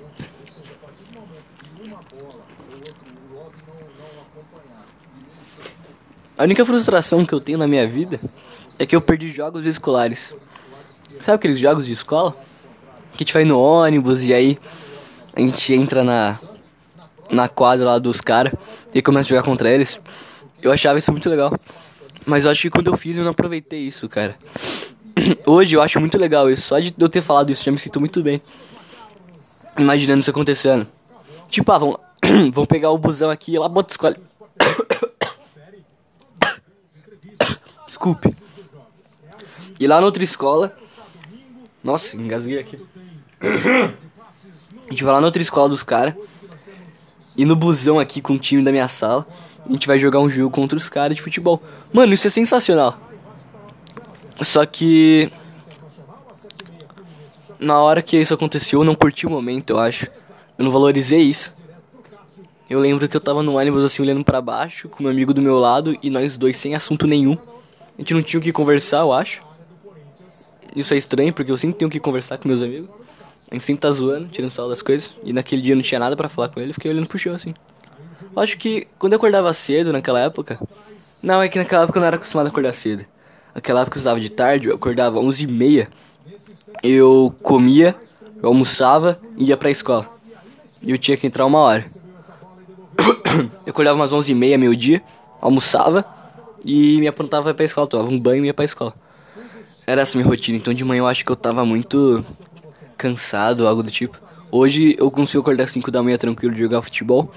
A 6.37 6.43
única 6.43 6.65
frustração 6.65 7.25
que 7.25 7.33
eu 7.33 7.41
tenho 7.41 7.59
na 7.59 7.67
minha 7.67 7.87
vida 7.87 8.21
é 8.79 8.85
que 8.85 8.97
eu 8.97 9.01
perdi 9.01 9.29
jogos 9.29 9.65
escolares. 9.67 10.35
Sabe 11.21 11.37
aqueles 11.37 11.59
jogos 11.59 11.87
de 11.87 11.93
escola? 11.93 12.37
Que 13.13 13.17
a 13.17 13.25
gente 13.25 13.35
vai 13.35 13.45
no 13.45 13.61
ônibus 13.61 14.25
e 14.25 14.35
aí 14.35 14.59
a 15.35 15.41
gente 15.41 15.75
entra 15.75 16.03
na, 16.03 16.39
na 17.31 17.49
quadra 17.49 17.87
lá 17.87 17.99
dos 17.99 18.21
caras 18.21 18.53
e 18.95 19.01
começa 19.01 19.29
a 19.29 19.31
jogar 19.31 19.43
contra 19.43 19.71
eles. 19.71 20.01
Eu 20.61 20.73
achava 20.73 20.99
isso 20.99 21.13
muito 21.13 21.29
legal. 21.31 21.53
Mas 22.27 22.45
eu 22.45 22.51
acho 22.51 22.63
que 22.63 22.71
quando 22.71 22.89
eu 22.89 22.97
fiz 22.97 23.17
eu 23.17 23.25
não 23.25 23.31
aproveitei 23.31 23.81
isso, 23.81 24.09
cara. 24.09 24.37
Hoje 25.47 25.77
eu 25.77 25.83
acho 25.83 26.01
muito 26.01 26.19
legal 26.19 26.51
isso. 26.51 26.63
Só 26.63 26.81
de 26.81 26.95
eu 26.99 27.09
ter 27.09 27.21
falado 27.21 27.51
isso 27.51 27.65
já 27.65 27.71
me 27.71 27.79
sinto 27.79 28.01
muito 28.01 28.23
bem. 28.23 28.43
Imaginando 29.79 30.21
isso 30.21 30.31
acontecendo. 30.31 30.87
Tipo, 31.49 31.73
ah, 31.73 31.79
vamos, 31.79 31.97
vamos 32.53 32.67
pegar 32.67 32.91
o 32.91 32.99
busão 32.99 33.31
aqui 33.31 33.55
e 33.55 33.59
lá 33.59 33.69
bota 33.69 33.93
escola. 33.93 34.17
Desculpe. 37.87 38.35
E 39.81 39.87
lá 39.87 40.01
na 40.01 40.07
outra 40.07 40.25
escola, 40.25 40.77
nossa, 41.83 42.17
engasguei 42.17 42.59
aqui. 42.59 42.79
A 43.41 44.91
gente 44.91 45.05
vai 45.05 45.13
lá 45.13 45.21
na 45.21 45.27
outra 45.27 45.43
escola 45.43 45.69
dos 45.69 45.83
caras. 45.83 46.15
E 47.37 47.45
no 47.45 47.55
busão 47.55 48.01
aqui 48.01 48.23
com 48.23 48.33
o 48.33 48.39
time 48.39 48.63
da 48.63 48.73
minha 48.73 48.89
sala. 48.89 49.27
A 49.65 49.71
gente 49.71 49.87
vai 49.87 49.99
jogar 49.99 50.19
um 50.19 50.29
jogo 50.29 50.51
contra 50.51 50.79
os 50.79 50.89
caras 50.89 51.15
de 51.15 51.23
futebol. 51.23 51.63
Mano, 51.93 52.15
isso 52.15 52.27
é 52.27 52.31
sensacional. 52.31 52.99
Só 54.41 54.65
que. 54.65 55.31
Na 57.59 57.81
hora 57.81 58.01
que 58.01 58.17
isso 58.17 58.35
aconteceu, 58.35 58.81
eu 58.81 58.85
não 58.85 58.95
curti 58.95 59.27
o 59.27 59.31
momento, 59.31 59.71
eu 59.71 59.79
acho. 59.79 60.07
Eu 60.57 60.65
não 60.65 60.71
valorizei 60.71 61.21
isso. 61.21 61.55
Eu 62.69 62.79
lembro 62.81 63.09
que 63.09 63.17
eu 63.17 63.21
tava 63.21 63.43
no 63.43 63.59
ônibus 63.59 63.85
assim 63.85 64.03
olhando 64.03 64.23
para 64.23 64.41
baixo, 64.41 64.89
com 64.89 65.03
meu 65.03 65.11
amigo 65.11 65.33
do 65.33 65.41
meu 65.41 65.59
lado 65.59 65.97
e 66.03 66.11
nós 66.11 66.37
dois 66.37 66.57
sem 66.57 66.75
assunto 66.75 67.07
nenhum. 67.07 67.37
A 67.97 68.01
gente 68.01 68.15
não 68.15 68.23
tinha 68.23 68.39
o 68.39 68.43
que 68.43 68.53
conversar, 68.53 68.99
eu 68.99 69.13
acho. 69.13 69.41
Isso 70.77 70.93
é 70.93 70.97
estranho 70.97 71.33
porque 71.33 71.51
eu 71.51 71.57
sempre 71.57 71.79
tenho 71.79 71.91
que 71.91 71.99
conversar 71.99 72.39
com 72.39 72.47
meus 72.47 72.63
amigos. 72.63 72.91
A 73.51 73.55
gente 73.55 73.65
sempre 73.65 73.81
tá 73.81 73.91
zoando, 73.91 74.29
tirando 74.29 74.51
sal 74.51 74.69
das 74.69 74.83
coisas. 74.83 75.15
E 75.25 75.33
naquele 75.33 75.63
dia 75.63 75.73
eu 75.73 75.77
não 75.77 75.83
tinha 75.83 75.99
nada 75.99 76.15
para 76.15 76.29
falar 76.29 76.51
com 76.51 76.61
ele, 76.61 76.71
eu 76.71 76.75
fiquei 76.75 76.91
olhando 76.91 77.07
pro 77.07 77.19
chão 77.19 77.35
assim. 77.35 77.55
Eu 78.37 78.43
acho 78.43 78.59
que 78.59 78.87
quando 78.99 79.15
eu 79.15 79.17
acordava 79.17 79.53
cedo 79.53 79.93
naquela 79.93 80.21
época. 80.21 80.61
Não, 81.23 81.43
é 81.43 81.49
que 81.49 81.59
naquela 81.59 81.85
época 81.85 81.99
eu 81.99 82.01
não 82.01 82.07
era 82.07 82.17
acostumado 82.17 82.47
a 82.47 82.51
acordar 82.51 82.75
cedo. 82.75 83.05
Naquela 83.55 83.81
época 83.81 83.97
eu 83.97 84.01
estava 84.01 84.21
de 84.21 84.29
tarde, 84.29 84.69
eu 84.69 84.75
acordava 84.75 85.19
11h30. 85.19 85.89
Eu 86.83 87.35
comia, 87.43 87.97
eu 88.43 88.49
almoçava 88.49 89.21
e 89.37 89.47
ia 89.47 89.57
pra 89.57 89.71
escola. 89.71 90.09
E 90.87 90.91
eu 90.91 90.99
tinha 90.99 91.17
que 91.17 91.27
entrar 91.27 91.45
uma 91.45 91.59
hora. 91.59 91.85
eu 93.67 93.71
acordava 93.71 93.97
umas 93.97 94.13
11h30, 94.13 94.59
meio-dia, 94.59 95.03
almoçava 95.41 96.05
e 96.65 96.99
me 97.01 97.09
aprontava 97.09 97.53
pra 97.53 97.65
escola. 97.65 97.87
Tomava 97.87 98.11
um 98.11 98.19
banho 98.19 98.45
e 98.45 98.47
ia 98.47 98.55
pra 98.55 98.65
escola. 98.65 98.95
Era 99.87 100.03
essa 100.03 100.17
minha 100.17 100.29
rotina. 100.29 100.57
Então 100.57 100.73
de 100.73 100.85
manhã 100.85 101.01
eu 101.01 101.07
acho 101.07 101.25
que 101.25 101.33
eu 101.33 101.37
tava 101.37 101.65
muito 101.65 102.25
cansado, 102.97 103.67
algo 103.67 103.83
do 103.83 103.91
tipo. 103.91 104.19
Hoje 104.51 104.95
eu 104.99 105.11
consigo 105.11 105.41
acordar 105.41 105.65
às 105.65 105.71
5 105.73 105.91
da 105.91 106.03
manhã 106.03 106.17
tranquilo 106.17 106.55
de 106.55 106.61
jogar 106.61 106.83
futebol. 106.83 107.31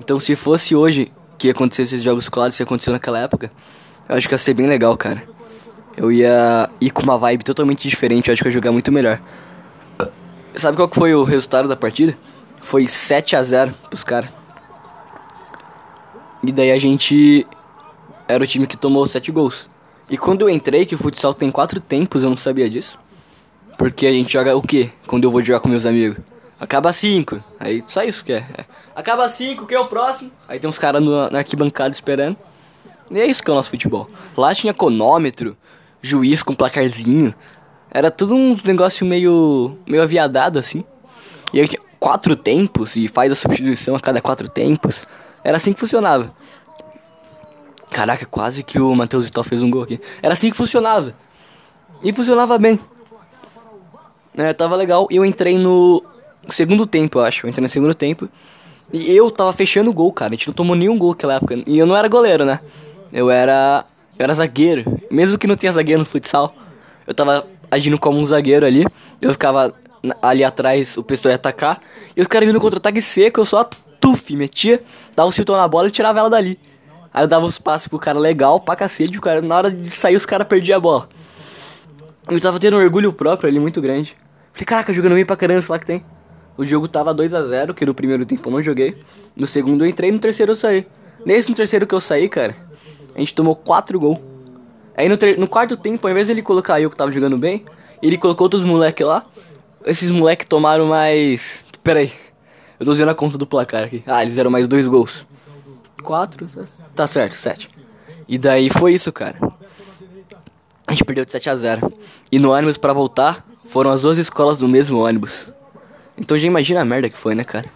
Então 0.00 0.18
se 0.18 0.34
fosse 0.34 0.74
hoje 0.74 1.12
que 1.36 1.50
acontecesse 1.50 1.94
esses 1.94 2.04
jogos 2.04 2.24
escolares, 2.24 2.56
se 2.56 2.62
aconteceu 2.62 2.92
naquela 2.92 3.20
época, 3.20 3.50
eu 4.08 4.16
acho 4.16 4.28
que 4.28 4.34
ia 4.34 4.38
ser 4.38 4.54
bem 4.54 4.66
legal, 4.66 4.96
cara. 4.96 5.22
Eu 5.98 6.12
ia 6.12 6.70
ir 6.80 6.90
com 6.90 7.02
uma 7.02 7.18
vibe 7.18 7.42
totalmente 7.42 7.88
diferente, 7.88 8.28
eu 8.28 8.32
acho 8.32 8.40
que 8.40 8.46
eu 8.46 8.50
ia 8.50 8.54
jogar 8.54 8.70
muito 8.70 8.92
melhor. 8.92 9.20
Sabe 10.54 10.76
qual 10.76 10.88
foi 10.92 11.12
o 11.12 11.24
resultado 11.24 11.66
da 11.66 11.74
partida? 11.76 12.16
Foi 12.62 12.86
7 12.86 13.34
a 13.34 13.42
0 13.42 13.74
pros 13.90 14.04
caras. 14.04 14.30
E 16.40 16.52
daí 16.52 16.70
a 16.70 16.78
gente 16.78 17.44
era 18.28 18.44
o 18.44 18.46
time 18.46 18.64
que 18.64 18.76
tomou 18.76 19.04
7 19.08 19.32
gols. 19.32 19.68
E 20.08 20.16
quando 20.16 20.42
eu 20.42 20.48
entrei, 20.48 20.86
que 20.86 20.94
o 20.94 20.98
futsal 20.98 21.34
tem 21.34 21.50
4 21.50 21.80
tempos, 21.80 22.22
eu 22.22 22.30
não 22.30 22.36
sabia 22.36 22.70
disso. 22.70 22.96
Porque 23.76 24.06
a 24.06 24.12
gente 24.12 24.32
joga 24.32 24.56
o 24.56 24.62
quê? 24.62 24.92
Quando 25.04 25.24
eu 25.24 25.32
vou 25.32 25.42
jogar 25.42 25.58
com 25.58 25.68
meus 25.68 25.84
amigos? 25.84 26.18
Acaba 26.60 26.92
5. 26.92 27.42
Aí 27.58 27.82
só 27.88 28.04
isso 28.04 28.24
que 28.24 28.34
é. 28.34 28.46
Acaba 28.94 29.28
5, 29.28 29.66
que 29.66 29.74
é 29.74 29.80
o 29.80 29.88
próximo? 29.88 30.30
Aí 30.46 30.60
tem 30.60 30.70
uns 30.70 30.78
caras 30.78 31.02
na 31.02 31.38
arquibancada 31.38 31.90
esperando. 31.90 32.36
E 33.10 33.18
é 33.18 33.26
isso 33.26 33.42
que 33.42 33.50
é 33.50 33.52
o 33.52 33.56
nosso 33.56 33.70
futebol. 33.70 34.08
Lá 34.36 34.54
tinha 34.54 34.72
cronômetro, 34.72 35.56
juiz 36.02 36.42
com 36.42 36.54
placarzinho. 36.54 37.34
Era 37.90 38.10
tudo 38.10 38.34
um 38.34 38.56
negócio 38.64 39.06
meio, 39.06 39.76
meio 39.86 40.02
aviadado 40.02 40.58
assim. 40.58 40.84
E 41.52 41.60
aí 41.60 41.68
tinha 41.68 41.80
quatro 41.98 42.36
tempos 42.36 42.96
e 42.96 43.08
faz 43.08 43.32
a 43.32 43.34
substituição 43.34 43.96
a 43.96 44.00
cada 44.00 44.20
quatro 44.20 44.48
tempos. 44.48 45.04
Era 45.42 45.56
assim 45.56 45.72
que 45.72 45.80
funcionava. 45.80 46.32
Caraca, 47.90 48.26
quase 48.26 48.62
que 48.62 48.78
o 48.78 48.94
Matheus 48.94 49.24
Vital 49.24 49.44
fez 49.44 49.62
um 49.62 49.70
gol 49.70 49.82
aqui. 49.82 50.00
Era 50.22 50.34
assim 50.34 50.50
que 50.50 50.56
funcionava. 50.56 51.14
E 52.02 52.12
funcionava 52.12 52.58
bem. 52.58 52.78
É, 54.36 54.52
tava 54.52 54.76
legal. 54.76 55.08
Eu 55.10 55.24
entrei 55.24 55.58
no 55.58 56.02
segundo 56.50 56.86
tempo, 56.86 57.18
eu 57.18 57.24
acho. 57.24 57.46
Eu 57.46 57.50
entrei 57.50 57.62
no 57.62 57.68
segundo 57.68 57.94
tempo. 57.94 58.28
E 58.92 59.12
eu 59.12 59.30
tava 59.30 59.52
fechando 59.52 59.90
o 59.90 59.92
gol, 59.92 60.12
cara. 60.12 60.32
A 60.32 60.36
gente 60.36 60.46
não 60.46 60.54
tomou 60.54 60.76
nenhum 60.76 60.96
gol 60.98 61.10
naquela 61.10 61.34
época. 61.34 61.62
E 61.66 61.78
eu 61.78 61.86
não 61.86 61.96
era 61.96 62.08
goleiro, 62.08 62.44
né? 62.44 62.60
Eu 63.12 63.30
era. 63.30 63.84
Eu 64.18 64.24
era 64.24 64.34
zagueiro. 64.34 64.84
Mesmo 65.10 65.38
que 65.38 65.46
não 65.46 65.54
tenha 65.54 65.72
zagueiro 65.72 66.00
no 66.00 66.06
futsal. 66.06 66.54
Eu 67.06 67.14
tava 67.14 67.46
agindo 67.70 67.98
como 67.98 68.18
um 68.18 68.26
zagueiro 68.26 68.66
ali. 68.66 68.84
Eu 69.20 69.32
ficava 69.32 69.74
ali 70.22 70.44
atrás, 70.44 70.96
o 70.96 71.02
pessoal 71.02 71.30
ia 71.30 71.36
atacar. 71.36 71.80
E 72.16 72.20
os 72.20 72.26
caras 72.26 72.46
vindo 72.46 72.60
contra-ataque 72.60 73.00
seco, 73.00 73.40
eu 73.40 73.44
só 73.44 73.64
tuf, 74.00 74.36
metia, 74.36 74.82
dava 75.14 75.28
um 75.28 75.32
chutão 75.32 75.56
na 75.56 75.66
bola 75.66 75.88
e 75.88 75.90
tirava 75.90 76.18
ela 76.18 76.30
dali. 76.30 76.58
Aí 77.12 77.24
eu 77.24 77.28
dava 77.28 77.46
uns 77.46 77.58
passes 77.58 77.88
pro 77.88 77.98
cara 77.98 78.18
legal, 78.18 78.60
pra 78.60 78.76
cacete, 78.76 79.16
o 79.16 79.20
cara, 79.20 79.40
na 79.40 79.56
hora 79.56 79.70
de 79.70 79.88
sair 79.90 80.14
os 80.14 80.26
caras 80.26 80.46
perdiam 80.46 80.76
a 80.76 80.80
bola. 80.80 81.08
Eu 82.28 82.40
tava 82.40 82.58
tendo 82.60 82.76
um 82.76 82.80
orgulho 82.80 83.12
próprio 83.12 83.48
ali 83.48 83.58
muito 83.58 83.80
grande. 83.80 84.14
Falei, 84.52 84.66
caraca, 84.66 84.92
jogando 84.92 85.14
bem 85.14 85.24
pra 85.24 85.36
caramba, 85.36 85.62
falar 85.62 85.78
que 85.78 85.86
tem. 85.86 86.04
O 86.56 86.64
jogo 86.64 86.86
tava 86.88 87.14
2 87.14 87.32
a 87.32 87.44
0 87.44 87.72
que 87.72 87.86
no 87.86 87.94
primeiro 87.94 88.26
tempo 88.26 88.48
eu 88.48 88.52
não 88.52 88.62
joguei. 88.62 88.98
No 89.34 89.46
segundo 89.46 89.84
eu 89.84 89.88
entrei, 89.88 90.12
no 90.12 90.18
terceiro 90.18 90.52
eu 90.52 90.56
saí. 90.56 90.86
Nesse 91.24 91.48
no 91.48 91.54
terceiro 91.54 91.86
que 91.86 91.94
eu 91.94 92.00
saí, 92.00 92.28
cara, 92.28 92.54
a 93.18 93.20
gente 93.20 93.34
tomou 93.34 93.56
4 93.56 93.98
gols. 93.98 94.18
Aí 94.96 95.08
no, 95.08 95.16
no, 95.36 95.48
quarto 95.48 95.76
tempo, 95.76 96.06
ao 96.06 96.10
invés 96.10 96.28
de 96.28 96.32
ele 96.32 96.42
colocar 96.42 96.80
eu 96.80 96.88
que 96.88 96.96
tava 96.96 97.10
jogando 97.10 97.36
bem, 97.36 97.64
ele 98.00 98.16
colocou 98.16 98.44
outros 98.44 98.62
moleque 98.62 99.02
lá. 99.02 99.24
Esses 99.84 100.08
moleque 100.08 100.46
tomaram 100.46 100.86
mais. 100.86 101.66
Pera 101.82 102.00
aí. 102.00 102.12
Eu 102.78 102.86
tô 102.86 102.92
usando 102.92 103.08
a 103.08 103.14
conta 103.14 103.36
do 103.36 103.44
placar 103.44 103.84
aqui. 103.84 104.04
Ah, 104.06 104.22
eles 104.22 104.36
deram 104.36 104.52
mais 104.52 104.68
dois 104.68 104.86
gols. 104.86 105.26
Quatro? 106.00 106.48
Tá 106.94 107.08
certo, 107.08 107.34
sete. 107.34 107.68
E 108.28 108.38
daí 108.38 108.70
foi 108.70 108.94
isso, 108.94 109.12
cara. 109.12 109.36
A 110.86 110.92
gente 110.92 111.04
perdeu 111.04 111.24
de 111.24 111.32
7 111.32 111.50
a 111.50 111.56
0. 111.56 111.92
E 112.30 112.38
no 112.38 112.52
ônibus 112.52 112.78
para 112.78 112.92
voltar, 112.92 113.44
foram 113.66 113.90
as 113.90 114.02
duas 114.02 114.16
escolas 114.16 114.58
do 114.58 114.68
mesmo 114.68 115.04
ônibus. 115.04 115.52
Então 116.16 116.38
já 116.38 116.46
imagina 116.46 116.82
a 116.82 116.84
merda 116.84 117.10
que 117.10 117.18
foi, 117.18 117.34
né, 117.34 117.42
cara? 117.42 117.66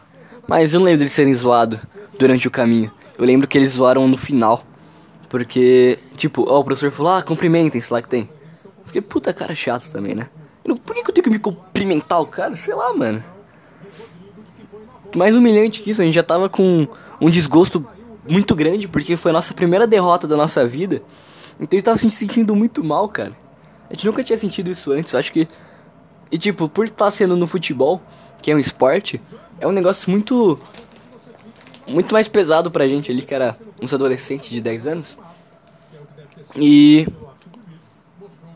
Mas 0.46 0.72
eu 0.72 0.81
não 0.81 0.87
lembro 0.87 1.00
deles 1.00 1.12
serem 1.12 1.35
zoados 1.35 1.81
durante 2.18 2.46
o 2.46 2.50
caminho. 2.50 2.92
Eu 3.18 3.24
lembro 3.24 3.48
que 3.48 3.59
eles 3.59 3.70
zoaram 3.70 4.07
no 4.07 4.16
final. 4.16 4.64
Porque, 5.32 5.98
tipo, 6.14 6.44
ó, 6.46 6.60
o 6.60 6.64
professor 6.64 6.90
falou, 6.90 7.14
ah, 7.14 7.22
cumprimentem, 7.22 7.80
sei 7.80 7.94
lá 7.94 8.02
que 8.02 8.08
tem. 8.10 8.28
Porque, 8.84 9.00
puta 9.00 9.32
cara 9.32 9.54
chato 9.54 9.90
também, 9.90 10.14
né? 10.14 10.28
Eu, 10.62 10.76
por 10.76 10.94
que, 10.94 11.02
que 11.02 11.08
eu 11.08 11.14
tenho 11.14 11.24
que 11.24 11.30
me 11.30 11.38
cumprimentar 11.38 12.20
o 12.20 12.26
cara? 12.26 12.54
Sei 12.54 12.74
lá, 12.74 12.92
mano. 12.92 13.24
Mais 15.16 15.34
humilhante 15.34 15.80
que 15.80 15.90
isso, 15.90 16.02
a 16.02 16.04
gente 16.04 16.12
já 16.12 16.22
tava 16.22 16.50
com 16.50 16.86
um 17.18 17.30
desgosto 17.30 17.88
muito 18.28 18.54
grande, 18.54 18.86
porque 18.86 19.16
foi 19.16 19.30
a 19.30 19.32
nossa 19.32 19.54
primeira 19.54 19.86
derrota 19.86 20.28
da 20.28 20.36
nossa 20.36 20.66
vida. 20.66 20.96
Então 21.58 21.68
a 21.72 21.74
gente 21.76 21.84
tava 21.84 21.96
se 21.96 22.10
sentindo 22.10 22.54
muito 22.54 22.84
mal, 22.84 23.08
cara. 23.08 23.34
A 23.88 23.94
gente 23.94 24.04
nunca 24.04 24.22
tinha 24.22 24.36
sentido 24.36 24.70
isso 24.70 24.92
antes, 24.92 25.14
eu 25.14 25.18
acho 25.18 25.32
que. 25.32 25.48
E 26.30 26.36
tipo, 26.36 26.68
por 26.68 26.84
estar 26.84 27.06
tá 27.06 27.10
sendo 27.10 27.38
no 27.38 27.46
futebol, 27.46 28.02
que 28.42 28.50
é 28.50 28.54
um 28.54 28.58
esporte, 28.58 29.18
é 29.58 29.66
um 29.66 29.72
negócio 29.72 30.10
muito. 30.10 30.58
Muito 31.86 32.12
mais 32.12 32.28
pesado 32.28 32.70
pra 32.70 32.86
gente 32.86 33.10
ali, 33.10 33.22
que 33.22 33.34
era 33.34 33.56
uns 33.80 33.92
adolescentes 33.92 34.50
de 34.50 34.60
10 34.60 34.86
anos. 34.86 35.16
E. 36.56 37.06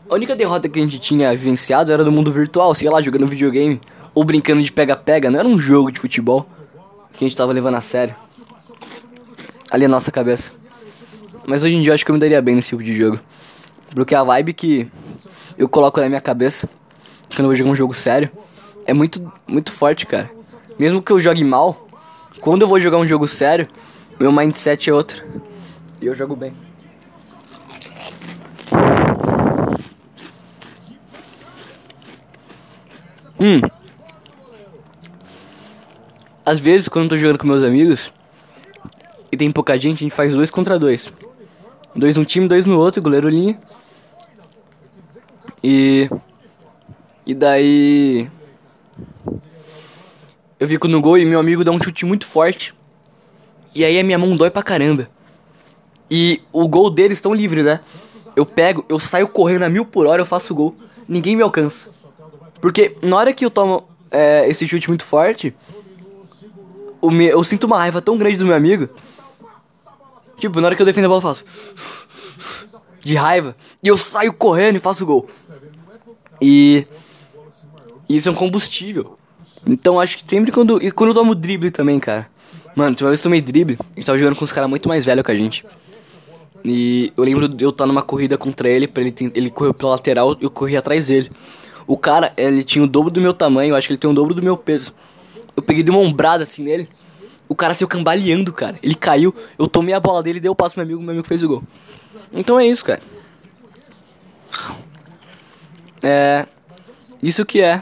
A 0.09 0.15
única 0.15 0.35
derrota 0.35 0.69
que 0.69 0.79
a 0.79 0.81
gente 0.81 0.99
tinha 0.99 1.31
vivenciado 1.31 1.91
era 1.91 2.03
no 2.03 2.11
mundo 2.11 2.31
virtual, 2.31 2.73
sei 2.73 2.89
lá, 2.89 3.01
jogando 3.01 3.27
videogame. 3.27 3.81
Ou 4.15 4.23
brincando 4.23 4.63
de 4.63 4.71
pega-pega, 4.71 5.29
não 5.29 5.39
era 5.39 5.47
um 5.47 5.59
jogo 5.59 5.91
de 5.91 5.99
futebol 5.99 6.47
que 7.13 7.25
a 7.25 7.27
gente 7.27 7.37
tava 7.37 7.51
levando 7.51 7.75
a 7.75 7.81
sério. 7.81 8.15
Ali 9.69 9.83
na 9.83 9.95
nossa 9.95 10.11
cabeça. 10.11 10.51
Mas 11.45 11.63
hoje 11.63 11.75
em 11.75 11.81
dia 11.81 11.91
eu 11.91 11.93
acho 11.93 12.05
que 12.05 12.11
eu 12.11 12.13
me 12.13 12.19
daria 12.19 12.41
bem 12.41 12.55
nesse 12.55 12.69
tipo 12.69 12.83
de 12.83 12.95
jogo. 12.95 13.19
Porque 13.93 14.15
a 14.15 14.23
vibe 14.23 14.53
que 14.53 14.87
eu 15.57 15.67
coloco 15.67 15.99
na 15.99 16.07
minha 16.07 16.21
cabeça 16.21 16.69
quando 17.29 17.39
eu 17.39 17.45
vou 17.45 17.55
jogar 17.55 17.71
um 17.71 17.75
jogo 17.75 17.93
sério 17.93 18.29
é 18.85 18.93
muito, 18.93 19.31
muito 19.47 19.71
forte, 19.71 20.05
cara. 20.05 20.29
Mesmo 20.79 21.01
que 21.01 21.11
eu 21.11 21.19
jogue 21.19 21.43
mal, 21.43 21.86
quando 22.41 22.61
eu 22.63 22.67
vou 22.67 22.79
jogar 22.79 22.97
um 22.97 23.05
jogo 23.05 23.27
sério, 23.27 23.67
meu 24.19 24.31
mindset 24.31 24.89
é 24.89 24.93
outro. 24.93 25.23
E 26.01 26.05
eu 26.05 26.15
jogo 26.15 26.35
bem. 26.35 26.53
Hum. 33.39 33.61
Às 36.45 36.59
vezes, 36.59 36.87
quando 36.87 37.05
eu 37.05 37.09
tô 37.09 37.17
jogando 37.17 37.39
com 37.39 37.47
meus 37.47 37.63
amigos 37.63 38.11
e 39.31 39.37
tem 39.37 39.51
pouca 39.51 39.77
gente, 39.77 39.97
a 39.97 39.99
gente 39.99 40.13
faz 40.13 40.31
dois 40.31 40.49
contra 40.49 40.79
dois. 40.79 41.11
Dois 41.95 42.15
num 42.15 42.23
time, 42.23 42.47
dois 42.47 42.65
no 42.65 42.77
outro, 42.77 43.01
goleiro 43.01 43.27
linha. 43.29 43.59
E. 45.63 46.09
E 47.25 47.35
daí. 47.35 48.29
Eu 50.59 50.67
fico 50.67 50.87
no 50.87 50.99
gol 50.99 51.17
e 51.17 51.25
meu 51.25 51.39
amigo 51.39 51.63
dá 51.63 51.71
um 51.71 51.81
chute 51.81 52.05
muito 52.05 52.25
forte. 52.25 52.73
E 53.75 53.85
aí 53.85 53.99
a 53.99 54.03
minha 54.03 54.17
mão 54.17 54.35
dói 54.35 54.49
pra 54.49 54.63
caramba. 54.63 55.09
E 56.09 56.41
o 56.51 56.67
gol 56.67 56.89
deles 56.89 57.17
estão 57.17 57.33
livre, 57.33 57.61
né? 57.61 57.79
Eu 58.35 58.45
pego, 58.45 58.85
eu 58.89 58.97
saio 58.97 59.27
correndo 59.27 59.63
a 59.63 59.69
mil 59.69 59.85
por 59.85 60.07
hora, 60.07 60.21
eu 60.21 60.25
faço 60.25 60.55
gol. 60.55 60.75
Ninguém 61.07 61.35
me 61.35 61.43
alcança. 61.43 61.89
Porque 62.61 62.97
na 63.01 63.17
hora 63.17 63.33
que 63.33 63.45
eu 63.45 63.49
tomo 63.49 63.87
é, 64.09 64.47
esse 64.47 64.67
chute 64.67 64.87
muito 64.87 65.05
forte, 65.05 65.55
o 67.01 67.11
me, 67.11 67.25
eu 67.25 67.43
sinto 67.43 67.65
uma 67.65 67.77
raiva 67.77 68.01
tão 68.01 68.17
grande 68.17 68.37
do 68.37 68.45
meu 68.45 68.55
amigo. 68.55 68.89
Tipo, 70.37 70.59
na 70.61 70.67
hora 70.67 70.75
que 70.75 70.81
eu 70.81 70.85
defendo 70.85 71.05
a 71.05 71.07
bola, 71.07 71.19
eu 71.19 71.21
faço. 71.21 71.45
De 73.01 73.15
raiva. 73.15 73.55
E 73.81 73.87
eu 73.87 73.97
saio 73.97 74.33
correndo 74.33 74.75
e 74.75 74.79
faço 74.79 75.05
gol. 75.05 75.27
E. 76.41 76.85
Isso 78.09 78.29
é 78.29 78.31
um 78.31 78.35
combustível. 78.35 79.16
Então 79.67 79.99
acho 79.99 80.17
que 80.17 80.29
sempre 80.29 80.51
quando. 80.51 80.81
E 80.81 80.89
quando 80.91 81.09
eu 81.09 81.13
tomo 81.15 81.35
drible 81.35 81.69
também, 81.69 81.99
cara. 81.99 82.27
Mano, 82.75 82.95
uma 83.01 83.09
vez 83.09 83.19
eu 83.19 83.23
tomei 83.23 83.41
drible, 83.41 83.77
a 83.79 83.95
gente 83.95 84.05
tava 84.05 84.17
jogando 84.17 84.35
com 84.35 84.45
uns 84.45 84.51
caras 84.51 84.69
muito 84.69 84.87
mais 84.87 85.03
velhos 85.03 85.25
que 85.25 85.31
a 85.31 85.35
gente. 85.35 85.65
E 86.63 87.11
eu 87.17 87.23
lembro 87.23 87.47
de 87.47 87.63
eu 87.63 87.71
estar 87.71 87.85
numa 87.85 88.01
corrida 88.01 88.37
contra 88.37 88.69
ele, 88.69 88.87
pra 88.87 89.01
ele, 89.01 89.13
ele 89.33 89.49
correu 89.49 89.73
pela 89.73 89.91
lateral 89.91 90.35
eu 90.39 90.49
corri 90.49 90.77
atrás 90.77 91.07
dele. 91.07 91.29
O 91.87 91.97
cara, 91.97 92.33
ele 92.37 92.63
tinha 92.63 92.83
o 92.83 92.87
dobro 92.87 93.09
do 93.09 93.19
meu 93.19 93.33
tamanho, 93.33 93.75
acho 93.75 93.87
que 93.87 93.93
ele 93.93 93.97
tem 93.99 94.09
o 94.09 94.13
dobro 94.13 94.33
do 94.33 94.43
meu 94.43 94.55
peso. 94.55 94.93
Eu 95.55 95.63
peguei 95.63 95.81
de 95.81 95.89
uma 95.89 95.99
ombrada 95.99 96.43
assim 96.43 96.63
nele. 96.63 96.87
O 97.49 97.55
cara 97.55 97.73
saiu 97.73 97.87
cambaleando, 97.87 98.51
cara. 98.53 98.77
Ele 98.83 98.93
caiu, 98.93 99.33
eu 99.57 99.67
tomei 99.67 99.93
a 99.93 99.99
bola 99.99 100.21
dele, 100.21 100.39
dei 100.39 100.51
o 100.51 100.55
passo 100.55 100.75
pro 100.75 100.85
meu 100.85 100.87
amigo, 100.87 101.01
meu 101.01 101.13
amigo 101.13 101.27
fez 101.27 101.41
o 101.41 101.47
gol. 101.47 101.63
Então 102.31 102.59
é 102.59 102.67
isso, 102.67 102.85
cara. 102.85 103.01
É. 106.03 106.45
Isso 107.23 107.45
que 107.45 107.61
é. 107.61 107.81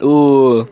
O. 0.00 0.66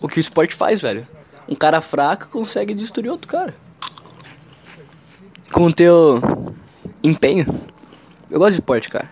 O 0.00 0.08
que 0.08 0.18
o 0.18 0.20
esporte 0.20 0.54
faz, 0.54 0.80
velho. 0.80 1.06
Um 1.48 1.54
cara 1.54 1.80
fraco 1.80 2.28
consegue 2.28 2.74
destruir 2.74 3.10
outro 3.10 3.26
cara. 3.26 3.54
Com 5.50 5.66
o 5.66 5.72
teu 5.72 6.20
empenho. 7.02 7.46
Eu 8.30 8.38
gosto 8.38 8.52
de 8.52 8.60
esporte, 8.60 8.88
cara. 8.88 9.08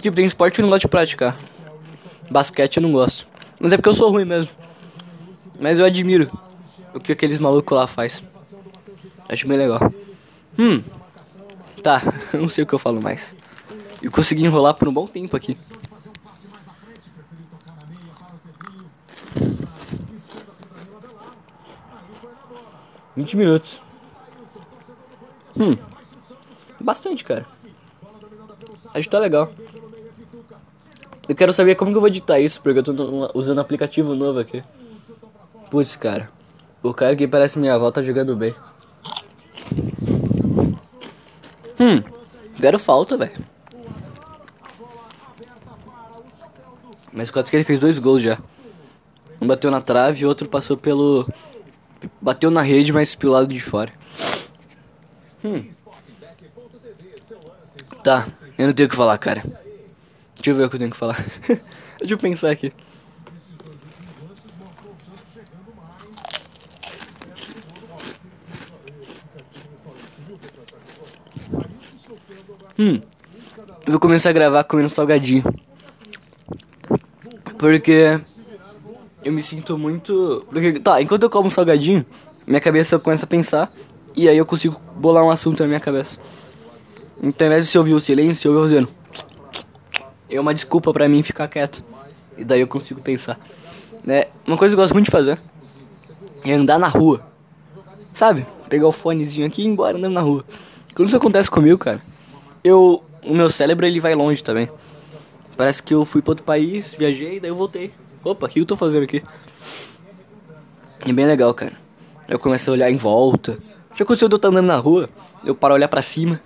Tipo, 0.00 0.16
tem 0.16 0.26
esporte 0.26 0.54
que 0.54 0.60
eu 0.60 0.64
não 0.64 0.70
gosto 0.70 0.82
de 0.82 0.88
praticar. 0.88 1.36
Basquete 2.30 2.76
eu 2.76 2.82
não 2.82 2.92
gosto. 2.92 3.26
Mas 3.58 3.72
é 3.72 3.76
porque 3.76 3.88
eu 3.88 3.94
sou 3.94 4.10
ruim 4.10 4.24
mesmo. 4.24 4.50
Mas 5.58 5.78
eu 5.78 5.84
admiro 5.84 6.30
o 6.94 7.00
que 7.00 7.12
aqueles 7.12 7.38
malucos 7.38 7.76
lá 7.76 7.86
faz. 7.86 8.22
Acho 9.28 9.46
bem 9.46 9.58
legal. 9.58 9.80
Hum. 10.58 10.82
Tá, 11.82 12.02
não 12.32 12.48
sei 12.48 12.64
o 12.64 12.66
que 12.66 12.74
eu 12.74 12.78
falo 12.78 13.02
mais. 13.02 13.34
Eu 14.02 14.10
consegui 14.10 14.44
enrolar 14.44 14.74
por 14.74 14.88
um 14.88 14.92
bom 14.92 15.06
tempo 15.06 15.36
aqui. 15.36 15.56
Vinte 23.18 23.36
minutos. 23.36 23.82
Hum. 25.58 25.76
Bastante, 26.78 27.24
cara. 27.24 27.44
Acho 28.94 29.02
que 29.02 29.10
tá 29.10 29.18
legal. 29.18 29.50
Eu 31.28 31.34
quero 31.34 31.52
saber 31.52 31.74
como 31.74 31.90
que 31.90 31.96
eu 31.96 32.00
vou 32.00 32.06
editar 32.06 32.38
isso, 32.38 32.60
porque 32.62 32.78
eu 32.78 32.82
tô 32.84 32.92
usando 33.34 33.58
um 33.58 33.60
aplicativo 33.60 34.14
novo 34.14 34.38
aqui. 34.38 34.62
Putz, 35.68 35.96
cara. 35.96 36.30
O 36.80 36.94
cara 36.94 37.16
que 37.16 37.26
parece 37.26 37.58
minha 37.58 37.74
avó 37.74 37.90
tá 37.90 38.00
jogando 38.00 38.36
bem. 38.36 38.54
Hum, 41.80 42.00
deram 42.56 42.78
falta, 42.78 43.16
velho. 43.16 43.44
Mas 47.12 47.32
quase 47.32 47.50
que 47.50 47.56
ele 47.56 47.64
fez 47.64 47.80
dois 47.80 47.98
gols 47.98 48.22
já. 48.22 48.38
Um 49.40 49.46
bateu 49.48 49.72
na 49.72 49.80
trave 49.80 50.22
e 50.22 50.24
outro 50.26 50.48
passou 50.48 50.76
pelo. 50.76 51.26
Bateu 52.28 52.50
na 52.50 52.60
rede, 52.60 52.92
mas 52.92 53.14
pelo 53.14 53.32
lado 53.32 53.46
de 53.46 53.58
fora. 53.58 53.90
Hum. 55.42 55.64
Tá, 58.04 58.28
eu 58.58 58.66
não 58.66 58.74
tenho 58.74 58.86
o 58.86 58.90
que 58.90 58.94
falar, 58.94 59.16
cara. 59.16 59.42
Deixa 60.34 60.50
eu 60.50 60.54
ver 60.54 60.64
o 60.64 60.68
que 60.68 60.76
eu 60.76 60.78
tenho 60.78 60.90
que 60.90 60.96
falar. 60.98 61.16
Deixa 61.98 62.12
eu 62.12 62.18
pensar 62.18 62.50
aqui. 62.50 62.70
Hum. 72.78 73.00
Eu 73.86 73.92
vou 73.92 73.98
começar 73.98 74.28
a 74.28 74.34
gravar 74.34 74.64
comendo 74.64 74.90
salgadinho. 74.90 75.44
Porque 77.58 78.20
eu 79.24 79.32
me 79.32 79.42
sinto 79.42 79.76
muito. 79.78 80.46
Tá, 80.82 81.00
enquanto 81.02 81.24
eu 81.24 81.30
como 81.30 81.50
salgadinho, 81.50 82.04
minha 82.46 82.60
cabeça 82.60 82.98
começa 82.98 83.24
a 83.24 83.28
pensar. 83.28 83.70
E 84.14 84.28
aí 84.28 84.36
eu 84.36 84.46
consigo 84.46 84.80
bolar 84.96 85.22
um 85.22 85.30
assunto 85.30 85.60
na 85.60 85.66
minha 85.66 85.80
cabeça. 85.80 86.18
Então 87.22 87.46
ao 87.46 87.52
invés 87.52 87.64
de 87.64 87.70
você 87.70 87.78
ouvir 87.78 87.94
o 87.94 88.00
silêncio, 88.00 88.52
eu 88.52 88.84
o 88.84 88.88
é 90.30 90.40
uma 90.40 90.52
desculpa 90.52 90.92
para 90.92 91.08
mim 91.08 91.22
ficar 91.22 91.48
quieto. 91.48 91.84
E 92.36 92.44
daí 92.44 92.60
eu 92.60 92.66
consigo 92.66 93.00
pensar. 93.00 93.38
Né? 94.04 94.24
Uma 94.46 94.56
coisa 94.56 94.74
que 94.74 94.80
eu 94.80 94.82
gosto 94.82 94.92
muito 94.92 95.06
de 95.06 95.10
fazer 95.10 95.38
é 96.44 96.52
andar 96.52 96.78
na 96.78 96.88
rua. 96.88 97.26
Sabe? 98.14 98.46
Pegar 98.68 98.86
o 98.86 98.92
fonezinho 98.92 99.46
aqui 99.46 99.62
e 99.62 99.64
ir 99.64 99.68
embora 99.68 99.96
andando 99.96 100.12
na 100.12 100.20
rua. 100.20 100.44
Quando 100.94 101.08
isso 101.08 101.16
acontece 101.16 101.50
comigo, 101.50 101.78
cara, 101.78 102.02
eu. 102.62 103.02
O 103.24 103.34
meu 103.34 103.50
cérebro 103.50 103.84
ele 103.84 104.00
vai 104.00 104.14
longe 104.14 104.42
também. 104.42 104.70
Parece 105.56 105.82
que 105.82 105.92
eu 105.92 106.04
fui 106.04 106.22
para 106.22 106.32
outro 106.32 106.44
país, 106.44 106.94
viajei, 106.94 107.40
daí 107.40 107.50
eu 107.50 107.56
voltei. 107.56 107.92
Opa, 108.24 108.46
o 108.46 108.48
que 108.48 108.60
eu 108.60 108.66
tô 108.66 108.76
fazendo 108.76 109.04
aqui? 109.04 109.22
É 111.00 111.12
bem 111.12 111.26
legal, 111.26 111.54
cara. 111.54 111.72
Eu 112.28 112.38
começo 112.38 112.70
a 112.70 112.72
olhar 112.72 112.90
em 112.90 112.96
volta. 112.96 113.58
Já 113.94 114.04
aconteceu 114.04 114.28
de 114.28 114.34
eu 114.34 114.36
estar 114.36 114.48
andando 114.48 114.66
na 114.66 114.76
rua, 114.76 115.08
eu 115.44 115.54
paro 115.54 115.74
a 115.74 115.76
olhar 115.76 115.88
pra 115.88 116.02
cima. 116.02 116.40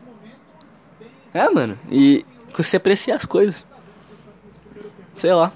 É, 1.35 1.49
mano, 1.49 1.79
e 1.91 2.25
você 2.57 2.77
apreciar 2.77 3.17
as 3.17 3.25
coisas. 3.25 3.67
Sei 5.17 5.33
lá. 5.33 5.53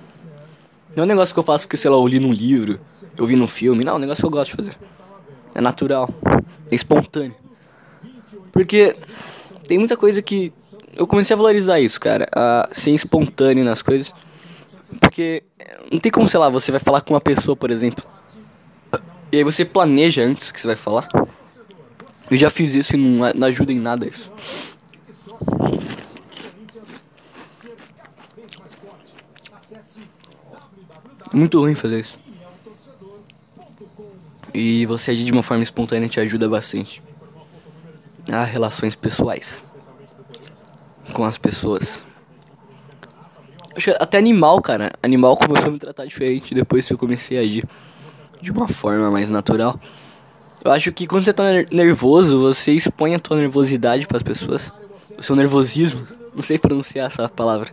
Não 0.95 1.03
é 1.03 1.05
um 1.05 1.09
negócio 1.09 1.35
que 1.35 1.39
eu 1.39 1.45
faço 1.45 1.67
porque, 1.67 1.77
sei 1.77 1.91
lá, 1.91 1.97
eu 1.97 2.07
li 2.07 2.19
num 2.19 2.33
livro, 2.33 2.81
eu 3.17 3.27
vi 3.27 3.37
num 3.37 3.47
filme. 3.47 3.85
Não, 3.85 3.95
é 3.95 3.97
um 3.97 3.99
negócio 3.99 4.23
que 4.23 4.27
eu 4.27 4.31
gosto 4.31 4.51
de 4.51 4.57
fazer. 4.57 4.79
É 5.55 5.61
natural. 5.61 6.09
É 6.71 6.75
espontâneo. 6.75 7.37
Porque 8.53 8.97
tem 9.67 9.79
muita 9.79 9.97
coisa 9.97 10.23
que. 10.23 10.53
Eu 10.95 11.07
comecei 11.07 11.35
a 11.35 11.37
valorizar 11.37 11.79
isso, 11.79 12.01
cara. 12.01 12.27
A 12.35 12.69
ser 12.73 12.93
espontâneo 12.93 13.65
nas 13.65 13.83
coisas. 13.83 14.13
Porque 15.01 15.43
não 15.91 15.99
tem 15.99 16.13
como, 16.13 16.29
sei 16.29 16.39
lá, 16.39 16.49
você 16.49 16.71
vai 16.71 16.81
falar 16.81 17.01
com 17.01 17.15
uma 17.15 17.21
pessoa, 17.21 17.57
por 17.57 17.71
exemplo. 17.71 18.05
E 19.33 19.39
aí 19.39 19.45
você 19.45 19.65
planeja 19.65 20.23
antes 20.23 20.49
o 20.49 20.53
que 20.55 20.61
você 20.61 20.67
vai 20.67 20.77
falar. 20.77 21.09
Eu 22.31 22.37
já 22.37 22.51
fiz 22.51 22.75
isso 22.75 22.95
e 22.95 22.99
não, 22.99 23.33
não 23.35 23.49
ajuda 23.49 23.73
em 23.73 23.79
nada 23.79 24.07
isso. 24.07 24.33
É 31.33 31.37
muito 31.37 31.59
ruim 31.59 31.75
fazer 31.75 32.01
isso. 32.01 32.19
E 34.55 34.87
você 34.87 35.11
agir 35.11 35.25
de 35.25 35.33
uma 35.33 35.43
forma 35.43 35.63
espontânea 35.63 36.09
te 36.09 36.19
ajuda 36.19 36.49
bastante. 36.49 37.03
A 38.33 38.43
relações 38.43 38.95
pessoais. 38.95 39.63
Com 41.13 41.25
as 41.25 41.37
pessoas. 41.37 42.06
Acho 43.77 43.91
até 44.01 44.17
animal, 44.17 44.61
cara. 44.63 44.91
Animal 45.03 45.37
começou 45.37 45.69
a 45.69 45.71
me 45.71 45.79
tratar 45.79 46.07
diferente 46.07 46.55
depois 46.55 46.87
que 46.87 46.95
eu 46.95 46.99
comecei 46.99 47.37
a 47.37 47.43
agir 47.43 47.69
de 48.41 48.51
uma 48.51 48.67
forma 48.69 49.11
mais 49.11 49.29
natural. 49.29 49.79
Eu 50.65 50.73
acho 50.73 50.91
que 50.93 51.07
quando 51.07 51.25
você 51.25 51.33
tá 51.33 51.45
nervoso, 51.71 52.41
você 52.41 52.73
expõe 52.73 53.15
a 53.15 53.19
tua 53.19 53.37
nervosidade 53.37 54.07
para 54.07 54.17
as 54.17 54.23
pessoas. 54.23 54.73
O 55.19 55.23
seu 55.23 55.37
nervosismo. 55.37 56.07
Não 56.35 56.43
sei 56.43 56.59
pronunciar 56.59 57.07
essa 57.07 57.29
palavra. 57.29 57.69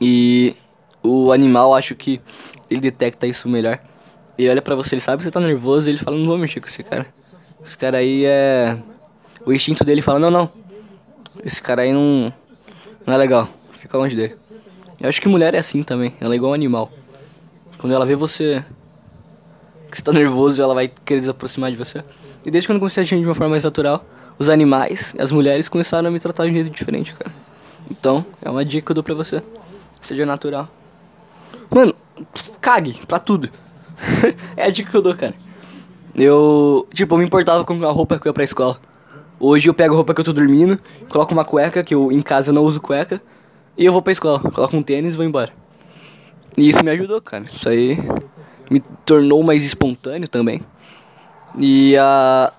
E 0.00 0.54
o 1.02 1.32
animal, 1.32 1.74
acho 1.74 1.96
que 1.96 2.20
ele 2.70 2.80
detecta 2.80 3.26
isso 3.26 3.48
melhor. 3.48 3.80
Ele 4.38 4.48
olha 4.48 4.62
pra 4.62 4.76
você, 4.76 4.94
ele 4.94 5.00
sabe 5.00 5.18
que 5.18 5.24
você 5.24 5.30
tá 5.30 5.40
nervoso, 5.40 5.90
ele 5.90 5.98
fala, 5.98 6.16
não 6.16 6.26
vou 6.26 6.38
mexer 6.38 6.60
com 6.60 6.68
esse 6.68 6.84
cara. 6.84 7.06
Esse 7.64 7.76
cara 7.76 7.98
aí 7.98 8.24
é. 8.24 8.78
O 9.44 9.52
instinto 9.52 9.84
dele 9.84 10.02
fala, 10.02 10.20
não, 10.20 10.30
não. 10.30 10.48
Esse 11.44 11.60
cara 11.60 11.82
aí 11.82 11.92
não. 11.92 12.32
Não 13.04 13.14
é 13.14 13.16
legal. 13.16 13.48
Fica 13.88 13.96
longe 13.96 14.14
dele. 14.14 14.36
Eu 15.00 15.08
acho 15.08 15.18
que 15.18 15.28
mulher 15.28 15.54
é 15.54 15.58
assim 15.58 15.82
também. 15.82 16.12
Ela 16.20 16.34
é 16.34 16.36
igual 16.36 16.52
um 16.52 16.54
animal. 16.54 16.92
Quando 17.78 17.94
ela 17.94 18.04
vê 18.04 18.14
você. 18.14 18.62
Que 19.90 19.96
você 19.96 20.02
tá 20.02 20.12
nervoso, 20.12 20.60
ela 20.60 20.74
vai 20.74 20.90
querer 21.06 21.20
desaproximar 21.20 21.70
de 21.70 21.76
você. 21.78 22.04
E 22.44 22.50
desde 22.50 22.68
quando 22.68 22.76
eu 22.76 22.80
comecei 22.80 23.00
a 23.00 23.04
agir 23.04 23.18
de 23.18 23.24
uma 23.24 23.34
forma 23.34 23.52
mais 23.52 23.64
natural, 23.64 24.04
os 24.38 24.50
animais, 24.50 25.14
as 25.18 25.32
mulheres 25.32 25.70
começaram 25.70 26.08
a 26.08 26.10
me 26.10 26.20
tratar 26.20 26.44
de 26.44 26.50
um 26.50 26.54
jeito 26.54 26.68
diferente, 26.68 27.14
cara. 27.14 27.34
Então, 27.90 28.26
é 28.42 28.50
uma 28.50 28.62
dica 28.62 28.84
que 28.84 28.90
eu 28.90 28.94
dou 28.94 29.02
pra 29.02 29.14
você. 29.14 29.42
Seja 30.02 30.26
natural. 30.26 30.68
Mano, 31.70 31.94
cague 32.60 33.00
pra 33.06 33.18
tudo. 33.18 33.48
é 34.54 34.66
a 34.66 34.70
dica 34.70 34.90
que 34.90 34.96
eu 34.98 35.00
dou, 35.00 35.14
cara. 35.14 35.34
Eu, 36.14 36.86
tipo, 36.92 37.14
eu 37.14 37.18
me 37.18 37.24
importava 37.24 37.64
com 37.64 37.72
a 37.86 37.90
roupa 37.90 38.18
que 38.18 38.28
eu 38.28 38.30
ia 38.30 38.34
pra 38.34 38.44
escola. 38.44 38.78
Hoje 39.40 39.70
eu 39.70 39.72
pego 39.72 39.94
a 39.94 39.96
roupa 39.96 40.12
que 40.12 40.20
eu 40.20 40.24
tô 40.26 40.32
dormindo, 40.34 40.78
coloco 41.08 41.32
uma 41.32 41.44
cueca, 41.44 41.82
que 41.82 41.94
eu 41.94 42.12
em 42.12 42.20
casa 42.20 42.52
não 42.52 42.64
uso 42.64 42.82
cueca, 42.82 43.22
e 43.78 43.84
eu 43.86 43.92
vou 43.92 44.02
pra 44.02 44.12
escola. 44.12 44.40
Coloco 44.40 44.76
um 44.76 44.82
tênis 44.82 45.14
e 45.14 45.16
vou 45.16 45.24
embora. 45.24 45.52
E 46.56 46.68
isso 46.68 46.84
me 46.84 46.90
ajudou, 46.90 47.22
cara. 47.22 47.44
Isso 47.44 47.68
aí 47.68 47.96
me 48.68 48.80
tornou 49.06 49.42
mais 49.44 49.64
espontâneo 49.64 50.26
também. 50.26 50.60
E 51.56 51.96
a. 51.96 52.52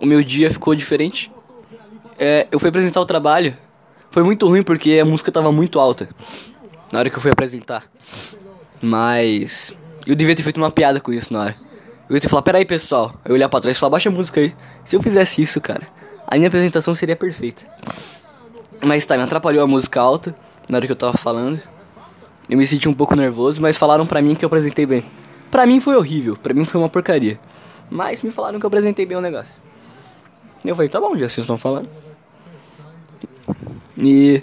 O 0.00 0.06
meu 0.06 0.24
dia 0.24 0.50
ficou 0.50 0.74
diferente. 0.74 1.30
É, 2.18 2.48
eu 2.50 2.58
fui 2.58 2.70
apresentar 2.70 3.00
o 3.00 3.06
trabalho. 3.06 3.54
Foi 4.10 4.22
muito 4.22 4.48
ruim 4.48 4.62
porque 4.62 4.98
a 5.00 5.04
música 5.04 5.30
tava 5.30 5.52
muito 5.52 5.78
alta 5.78 6.08
na 6.90 7.00
hora 7.00 7.10
que 7.10 7.16
eu 7.16 7.20
fui 7.20 7.30
apresentar. 7.30 7.84
Mas 8.80 9.74
eu 10.06 10.14
devia 10.14 10.34
ter 10.34 10.42
feito 10.42 10.56
uma 10.56 10.70
piada 10.70 11.00
com 11.00 11.12
isso 11.12 11.30
na 11.32 11.40
hora. 11.40 11.56
Eu 12.08 12.16
ia 12.16 12.20
ter 12.20 12.28
falado, 12.28 12.44
peraí 12.44 12.64
pessoal. 12.64 13.14
Eu 13.22 13.34
olhar 13.34 13.50
pra 13.50 13.60
trás 13.60 13.76
e 13.76 13.80
falar, 13.80 13.90
baixa 13.90 14.08
a 14.08 14.12
música 14.12 14.40
aí. 14.40 14.54
Se 14.84 14.96
eu 14.96 15.02
fizesse 15.02 15.42
isso, 15.42 15.60
cara, 15.60 15.86
a 16.26 16.36
minha 16.36 16.48
apresentação 16.48 16.94
seria 16.94 17.14
perfeita. 17.14 17.66
Mas 18.80 19.04
tá, 19.04 19.16
me 19.16 19.22
atrapalhou 19.22 19.62
a 19.62 19.66
música 19.66 20.00
alta 20.00 20.34
na 20.70 20.78
hora 20.78 20.86
que 20.86 20.92
eu 20.92 20.96
tava 20.96 21.16
falando. 21.16 21.60
Eu 22.48 22.56
me 22.56 22.66
senti 22.66 22.88
um 22.88 22.94
pouco 22.94 23.14
nervoso, 23.14 23.60
mas 23.60 23.76
falaram 23.76 24.06
pra 24.06 24.22
mim 24.22 24.34
que 24.34 24.44
eu 24.44 24.46
apresentei 24.46 24.86
bem. 24.86 25.04
Pra 25.50 25.66
mim 25.66 25.80
foi 25.80 25.96
horrível, 25.96 26.36
pra 26.36 26.54
mim 26.54 26.64
foi 26.64 26.80
uma 26.80 26.88
porcaria. 26.88 27.38
Mas 27.90 28.22
me 28.22 28.30
falaram 28.30 28.58
que 28.58 28.66
eu 28.66 28.68
apresentei 28.68 29.04
bem 29.04 29.16
o 29.16 29.20
negócio. 29.20 29.54
Eu 30.64 30.74
falei, 30.74 30.88
tá 30.88 31.00
bom, 31.00 31.12
já 31.12 31.28
vocês 31.28 31.38
estão 31.38 31.56
falando. 31.56 31.88
E. 33.96 34.42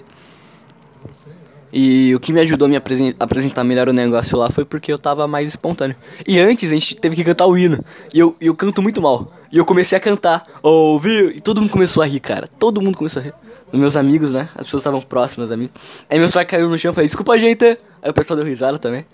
E 1.72 2.14
o 2.14 2.20
que 2.20 2.32
me 2.32 2.40
ajudou 2.40 2.66
a 2.66 2.68
me 2.68 2.76
apresentar 3.18 3.62
melhor 3.62 3.88
o 3.88 3.92
negócio 3.92 4.38
lá 4.38 4.48
foi 4.50 4.64
porque 4.64 4.90
eu 4.90 4.98
tava 4.98 5.26
mais 5.26 5.50
espontâneo. 5.50 5.96
E 6.26 6.38
antes 6.38 6.70
a 6.70 6.74
gente 6.74 6.94
teve 6.96 7.14
que 7.14 7.24
cantar 7.24 7.46
o 7.46 7.58
hino. 7.58 7.84
E 8.14 8.18
eu, 8.18 8.34
eu 8.40 8.54
canto 8.54 8.80
muito 8.80 9.02
mal. 9.02 9.30
E 9.52 9.58
eu 9.58 9.64
comecei 9.64 9.98
a 9.98 10.00
cantar. 10.00 10.46
Ouviu? 10.62 11.30
E 11.30 11.40
todo 11.40 11.60
mundo 11.60 11.70
começou 11.70 12.02
a 12.02 12.06
rir, 12.06 12.20
cara. 12.20 12.48
Todo 12.58 12.80
mundo 12.80 12.96
começou 12.96 13.20
a 13.20 13.24
rir. 13.24 13.34
Os 13.72 13.78
meus 13.78 13.96
amigos, 13.96 14.32
né? 14.32 14.48
As 14.54 14.66
pessoas 14.66 14.82
estavam 14.82 15.00
próximas 15.00 15.50
a 15.50 15.56
mim. 15.56 15.68
Aí 16.08 16.18
meu 16.18 16.30
pai 16.30 16.44
caiu 16.44 16.68
no 16.68 16.78
chão 16.78 16.92
e 16.92 16.94
falei, 16.94 17.08
desculpa, 17.08 17.36
gente. 17.38 17.64
Aí 18.02 18.10
o 18.10 18.14
pessoal 18.14 18.36
deu 18.36 18.46
risada 18.46 18.78
também. 18.78 19.04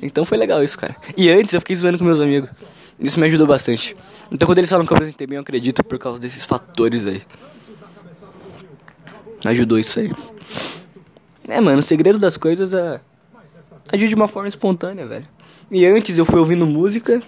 Então 0.00 0.24
foi 0.24 0.38
legal 0.38 0.62
isso, 0.62 0.78
cara. 0.78 0.96
E 1.16 1.30
antes 1.30 1.54
eu 1.54 1.60
fiquei 1.60 1.76
zoando 1.76 1.98
com 1.98 2.04
meus 2.04 2.20
amigos. 2.20 2.50
Isso 2.98 3.18
me 3.18 3.26
ajudou 3.26 3.46
bastante. 3.46 3.96
Então 4.30 4.46
quando 4.46 4.58
eles 4.58 4.70
falam 4.70 4.86
que 4.86 4.92
eu 4.92 4.96
apresentei 4.96 5.26
bem, 5.26 5.36
eu 5.36 5.42
acredito 5.42 5.82
por 5.82 5.98
causa 5.98 6.18
desses 6.18 6.44
fatores 6.44 7.06
aí. 7.06 7.22
Me 9.44 9.50
ajudou 9.50 9.78
isso 9.78 9.98
aí. 9.98 10.12
É, 11.48 11.60
mano, 11.60 11.80
o 11.80 11.82
segredo 11.82 12.18
das 12.18 12.36
coisas 12.36 12.72
é 12.72 13.00
agir 13.92 14.08
de 14.08 14.14
uma 14.14 14.28
forma 14.28 14.48
espontânea, 14.48 15.06
velho. 15.06 15.26
E 15.70 15.84
antes 15.86 16.16
eu 16.16 16.24
fui 16.24 16.38
ouvindo 16.38 16.66
música 16.66 17.22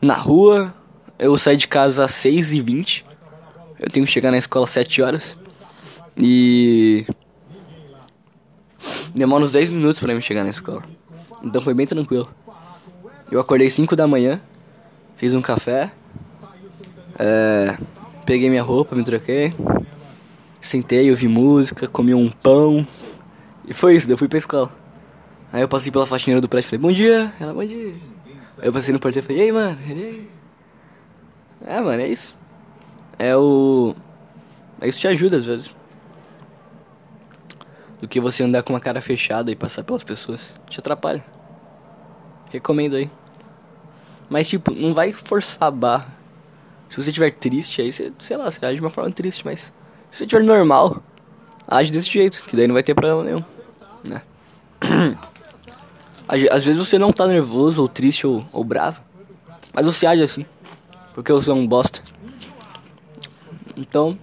na 0.00 0.14
rua. 0.14 0.74
Eu 1.18 1.36
saí 1.38 1.56
de 1.56 1.68
casa 1.68 2.04
às 2.04 2.12
6h20. 2.12 3.04
Eu 3.78 3.88
tenho 3.88 4.04
que 4.04 4.12
chegar 4.12 4.30
na 4.30 4.38
escola 4.38 4.64
às 4.64 4.70
7 4.70 5.02
horas. 5.02 5.36
E. 6.16 7.06
Demora 9.14 9.44
uns 9.44 9.52
10 9.52 9.70
minutos 9.70 10.00
pra 10.00 10.14
me 10.14 10.22
chegar 10.22 10.42
na 10.42 10.50
escola. 10.50 10.82
Então 11.42 11.60
foi 11.60 11.74
bem 11.74 11.86
tranquilo. 11.86 12.28
Eu 13.30 13.40
acordei 13.40 13.68
5 13.68 13.96
da 13.96 14.06
manhã, 14.06 14.40
fiz 15.16 15.34
um 15.34 15.40
café, 15.40 15.90
é, 17.18 17.76
peguei 18.26 18.50
minha 18.50 18.62
roupa, 18.62 18.94
me 18.94 19.02
troquei, 19.02 19.54
sentei, 20.60 21.10
ouvi 21.10 21.28
música, 21.28 21.88
comi 21.88 22.14
um 22.14 22.30
pão. 22.30 22.86
E 23.66 23.72
foi 23.72 23.96
isso, 23.96 24.06
daí 24.06 24.14
eu 24.14 24.18
fui 24.18 24.28
pra 24.28 24.38
escola. 24.38 24.70
Aí 25.52 25.62
eu 25.62 25.68
passei 25.68 25.92
pela 25.92 26.06
faxineira 26.06 26.40
do 26.40 26.48
prédio 26.48 26.66
e 26.66 26.70
falei, 26.70 26.82
bom 26.82 26.92
dia, 26.92 27.32
ela, 27.38 27.52
bom 27.52 27.64
dia. 27.64 27.94
Aí 28.58 28.68
eu 28.68 28.72
passei 28.72 28.92
no 28.92 29.00
porteiro 29.00 29.24
e 29.24 29.28
falei, 29.28 29.42
e 29.42 29.44
aí, 29.46 29.52
mano, 29.52 29.78
e 29.86 29.92
aí? 29.92 30.28
É, 31.64 31.80
mano, 31.80 32.02
é 32.02 32.08
isso. 32.08 32.34
É 33.18 33.36
o. 33.36 33.94
É 34.80 34.88
isso 34.88 34.98
te 34.98 35.08
ajuda 35.08 35.36
às 35.36 35.44
vezes. 35.44 35.74
Do 38.02 38.08
que 38.08 38.20
você 38.20 38.42
andar 38.42 38.62
com 38.62 38.74
uma 38.74 38.80
cara 38.80 39.00
fechada 39.00 39.50
e 39.50 39.56
passar 39.56 39.82
pelas 39.82 40.04
pessoas. 40.04 40.52
Te 40.68 40.78
atrapalha. 40.78 41.24
Recomendo 42.50 42.96
aí. 42.96 43.10
Mas 44.28 44.48
tipo, 44.48 44.74
não 44.74 44.92
vai 44.92 45.12
forçar 45.12 45.68
a 45.68 45.70
barra. 45.70 46.08
Se 46.90 46.96
você 46.96 47.08
estiver 47.08 47.32
triste, 47.32 47.80
aí 47.80 47.90
você, 47.90 48.12
sei 48.18 48.36
lá, 48.36 48.50
você 48.50 48.64
age 48.66 48.74
de 48.74 48.80
uma 48.82 48.90
forma 48.90 49.10
triste, 49.10 49.46
mas 49.46 49.72
se 50.10 50.18
você 50.18 50.24
estiver 50.24 50.42
normal, 50.42 51.02
age 51.66 51.90
desse 51.90 52.10
jeito, 52.10 52.42
que 52.42 52.54
daí 52.54 52.66
não 52.66 52.74
vai 52.74 52.82
ter 52.82 52.94
problema 52.94 53.24
nenhum, 53.24 53.42
né? 54.04 54.20
Às 56.28 56.64
vezes 56.64 56.78
você 56.78 56.98
não 56.98 57.10
tá 57.10 57.26
nervoso, 57.26 57.80
ou 57.80 57.88
triste, 57.88 58.26
ou, 58.26 58.44
ou 58.52 58.62
bravo, 58.62 59.00
mas 59.72 59.86
você 59.86 60.06
age 60.06 60.22
assim, 60.22 60.44
porque 61.14 61.32
você 61.32 61.50
é 61.50 61.54
um 61.54 61.66
bosta. 61.66 62.02
Então, 63.74 64.18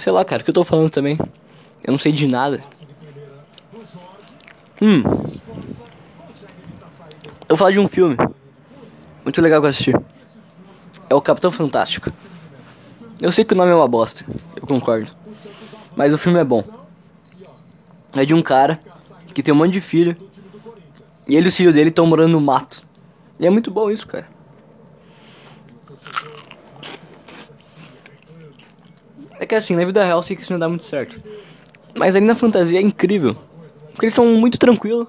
sei 0.00 0.12
lá, 0.12 0.24
cara, 0.24 0.42
o 0.42 0.44
que 0.44 0.50
eu 0.50 0.54
tô 0.54 0.64
falando 0.64 0.90
também? 0.90 1.18
Eu 1.84 1.92
não 1.92 1.98
sei 1.98 2.12
de 2.12 2.26
nada. 2.26 2.62
Hum. 4.80 5.02
Eu 7.42 7.48
vou 7.48 7.56
falar 7.56 7.72
de 7.72 7.78
um 7.78 7.88
filme 7.88 8.16
muito 9.24 9.40
legal 9.42 9.60
que 9.60 9.66
eu 9.66 9.70
assisti 9.70 9.92
é 11.10 11.14
o 11.14 11.20
Capitão 11.20 11.50
Fantástico. 11.50 12.12
Eu 13.20 13.32
sei 13.32 13.44
que 13.44 13.52
o 13.52 13.56
nome 13.56 13.72
é 13.72 13.74
uma 13.74 13.88
bosta, 13.88 14.24
eu 14.54 14.64
concordo. 14.66 15.10
Mas 15.96 16.14
o 16.14 16.18
filme 16.18 16.38
é 16.38 16.44
bom. 16.44 16.62
É 18.12 18.24
de 18.24 18.32
um 18.32 18.40
cara 18.40 18.78
que 19.34 19.42
tem 19.42 19.52
um 19.52 19.56
monte 19.56 19.72
de 19.72 19.80
filho. 19.80 20.16
E 21.28 21.36
ele 21.36 21.46
e 21.46 21.48
o 21.48 21.52
filho 21.52 21.72
dele 21.72 21.90
estão 21.90 22.06
morando 22.06 22.32
no 22.32 22.40
mato. 22.40 22.82
E 23.40 23.46
é 23.46 23.50
muito 23.50 23.70
bom 23.72 23.90
isso, 23.90 24.06
cara. 24.06 24.26
É 29.40 29.46
que 29.46 29.54
assim, 29.54 29.74
na 29.74 29.82
vida 29.86 30.04
real 30.04 30.18
eu 30.18 30.22
sei 30.22 30.36
que 30.36 30.42
isso 30.42 30.52
não 30.52 30.60
dá 30.60 30.68
muito 30.68 30.84
certo. 30.84 31.18
Mas 31.94 32.14
ali 32.14 32.26
na 32.26 32.34
fantasia 32.34 32.78
é 32.78 32.82
incrível. 32.82 33.34
Porque 33.90 34.04
eles 34.04 34.14
são 34.14 34.26
muito 34.26 34.58
tranquilos. 34.58 35.08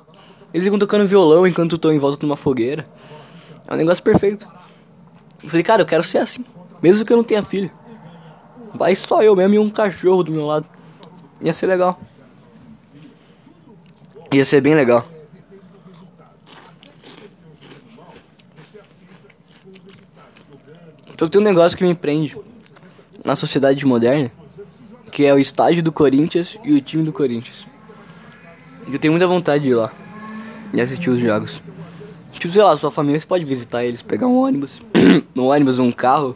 Eles 0.54 0.64
ficam 0.64 0.80
tocando 0.80 1.06
violão 1.06 1.46
enquanto 1.46 1.76
estão 1.76 1.92
em 1.92 2.00
volta 2.00 2.18
de 2.18 2.26
uma 2.26 2.38
fogueira. 2.38 2.88
É 3.68 3.74
um 3.74 3.78
negócio 3.78 4.02
perfeito. 4.02 4.48
Eu 5.44 5.50
falei, 5.50 5.64
cara, 5.64 5.82
eu 5.82 5.86
quero 5.86 6.02
ser 6.02 6.20
assim. 6.20 6.46
Mesmo 6.82 7.06
que 7.06 7.12
eu 7.12 7.18
não 7.18 7.26
tenha 7.26 7.44
filho. 7.44 7.70
Vai 8.74 8.96
só 8.96 9.22
eu 9.22 9.36
mesmo 9.36 9.56
e 9.56 9.60
um 9.60 9.70
cachorro 9.70 10.24
do 10.24 10.32
meu 10.32 10.46
lado. 10.46 10.66
Ia 11.42 11.52
ser 11.52 11.68
legal. 11.68 12.00
Ia 14.32 14.46
ser 14.46 14.62
bem 14.62 14.76
legal. 14.76 15.06
Então 21.14 21.28
tem 21.28 21.42
um 21.42 21.44
negócio 21.44 21.78
que 21.78 21.84
me 21.84 21.94
prende 21.94 22.34
na 23.24 23.36
sociedade 23.36 23.86
moderna, 23.86 24.32
que 25.12 25.26
é 25.26 25.34
o 25.34 25.40
estádio 25.40 25.84
do 25.84 25.92
Corinthians 25.92 26.58
e 26.64 26.74
o 26.74 26.82
time 26.82 27.04
do 27.04 27.14
Corinthians. 27.14 27.68
Eu 28.92 28.98
tenho 29.00 29.14
muita 29.14 29.28
vontade 29.28 29.64
de 29.64 29.70
ir 29.70 29.76
lá 29.76 29.92
e 30.74 30.82
assistir 30.82 31.10
os 31.10 31.20
jogos. 31.20 31.62
Tipo, 32.34 32.54
sei 32.54 32.64
lá, 32.64 32.76
sua 32.76 32.90
família, 32.90 33.20
você 33.20 33.28
pode 33.28 33.46
visitar 33.46 33.84
eles, 33.84 34.02
pegar 34.02 34.28
um 34.28 34.40
ônibus, 34.40 34.82
um 35.36 35.44
ônibus, 35.44 35.78
um 35.78 35.92
carro, 35.92 36.36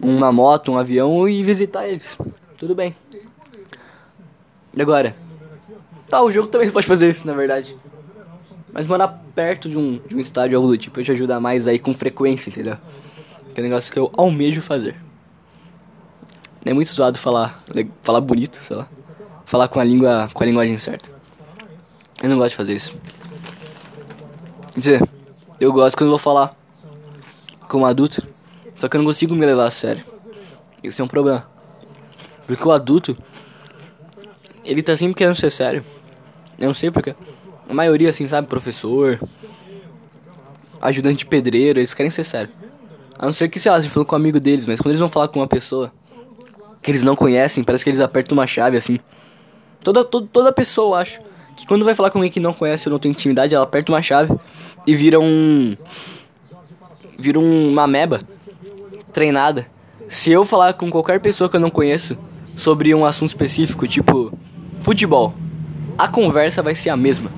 uma 0.00 0.32
moto, 0.32 0.72
um 0.72 0.78
avião 0.78 1.28
e 1.28 1.42
visitar 1.44 1.86
eles. 1.86 2.16
Tudo 2.58 2.74
bem. 2.74 2.96
E 4.74 4.82
agora? 4.82 5.14
Tá, 6.08 6.22
o 6.22 6.30
jogo 6.30 6.48
também 6.48 6.68
pode 6.72 6.86
fazer 6.86 7.08
isso, 7.08 7.26
na 7.26 7.32
verdade. 7.32 7.76
Mas 8.72 8.86
morar 8.86 9.08
perto 9.34 9.68
de 9.68 9.78
um, 9.78 9.98
de 9.98 10.16
um 10.16 10.20
estádio 10.20 10.56
algo 10.56 10.68
do 10.68 10.76
tipo 10.76 11.02
te 11.02 11.12
ajuda 11.12 11.40
mais 11.40 11.68
aí 11.68 11.78
com 11.78 11.94
frequência, 11.94 12.50
entendeu? 12.50 12.76
Que 13.54 13.60
é 13.60 13.64
um 13.64 13.68
negócio 13.68 13.92
que 13.92 13.98
eu 13.98 14.10
almejo 14.16 14.60
fazer. 14.60 14.96
É 16.64 16.72
muito 16.74 16.92
zoado 16.92 17.16
falar, 17.16 17.58
falar 18.02 18.20
bonito, 18.20 18.56
sei 18.56 18.76
lá. 18.76 18.88
Falar 19.46 19.68
com 19.68 19.80
a 19.80 19.84
língua, 19.84 20.28
com 20.32 20.42
a 20.42 20.46
linguagem 20.46 20.76
certa. 20.78 21.10
Eu 22.22 22.28
não 22.28 22.36
gosto 22.36 22.50
de 22.50 22.56
fazer 22.56 22.74
isso. 22.74 22.94
Quer 24.74 24.80
dizer, 24.80 25.08
eu 25.58 25.72
gosto 25.72 25.96
quando 25.96 26.10
vou 26.10 26.18
falar 26.18 26.54
como 27.68 27.86
adulto, 27.86 28.26
só 28.76 28.88
que 28.88 28.96
eu 28.96 28.98
não 28.98 29.06
consigo 29.06 29.34
me 29.34 29.46
levar 29.46 29.66
a 29.66 29.70
sério. 29.70 30.04
Isso 30.82 31.00
é 31.00 31.04
um 31.04 31.08
problema. 31.08 31.48
Porque 32.46 32.66
o 32.66 32.72
adulto, 32.72 33.16
ele 34.64 34.82
tá 34.82 34.96
sempre 34.96 35.14
querendo 35.14 35.36
ser 35.36 35.50
sério. 35.50 35.84
Eu 36.58 36.66
não 36.66 36.74
sei 36.74 36.90
porque. 36.90 37.14
A 37.68 37.72
maioria, 37.74 38.08
assim, 38.08 38.26
sabe, 38.26 38.48
professor, 38.48 39.20
ajudante 40.80 41.24
pedreiro, 41.24 41.78
eles 41.78 41.94
querem 41.94 42.10
ser 42.10 42.24
sério. 42.24 42.52
A 43.18 43.26
não 43.26 43.32
ser 43.32 43.48
que, 43.48 43.60
sei 43.60 43.70
lá, 43.70 43.78
eles 43.78 43.92
falam 43.92 44.04
com 44.04 44.16
um 44.16 44.18
amigo 44.18 44.40
deles, 44.40 44.66
mas 44.66 44.80
quando 44.80 44.90
eles 44.90 45.00
vão 45.00 45.08
falar 45.08 45.28
com 45.28 45.38
uma 45.38 45.46
pessoa 45.46 45.92
que 46.82 46.90
eles 46.90 47.02
não 47.02 47.14
conhecem, 47.14 47.62
parece 47.62 47.84
que 47.84 47.90
eles 47.90 48.00
apertam 48.00 48.36
uma 48.36 48.46
chave, 48.46 48.76
assim. 48.76 48.98
Toda, 49.82 50.04
toda, 50.04 50.28
toda 50.32 50.52
pessoa, 50.52 51.00
acho, 51.00 51.20
que 51.56 51.66
quando 51.66 51.84
vai 51.84 51.94
falar 51.94 52.10
com 52.10 52.18
alguém 52.18 52.30
que 52.30 52.40
não 52.40 52.52
conhece 52.52 52.88
ou 52.88 52.92
não 52.92 52.98
tem 52.98 53.10
intimidade, 53.10 53.54
ela 53.54 53.64
aperta 53.64 53.92
uma 53.92 54.02
chave 54.02 54.34
e 54.86 54.94
vira 54.94 55.20
um. 55.20 55.76
vira 57.18 57.38
uma 57.38 57.86
meba 57.86 58.20
treinada. 59.12 59.66
Se 60.08 60.32
eu 60.32 60.44
falar 60.44 60.72
com 60.72 60.90
qualquer 60.90 61.20
pessoa 61.20 61.48
que 61.48 61.56
eu 61.56 61.60
não 61.60 61.70
conheço 61.70 62.16
sobre 62.56 62.94
um 62.94 63.04
assunto 63.04 63.30
específico, 63.30 63.86
tipo 63.86 64.32
futebol, 64.82 65.34
a 65.98 66.08
conversa 66.08 66.62
vai 66.62 66.74
ser 66.74 66.90
a 66.90 66.96
mesma. 66.96 67.30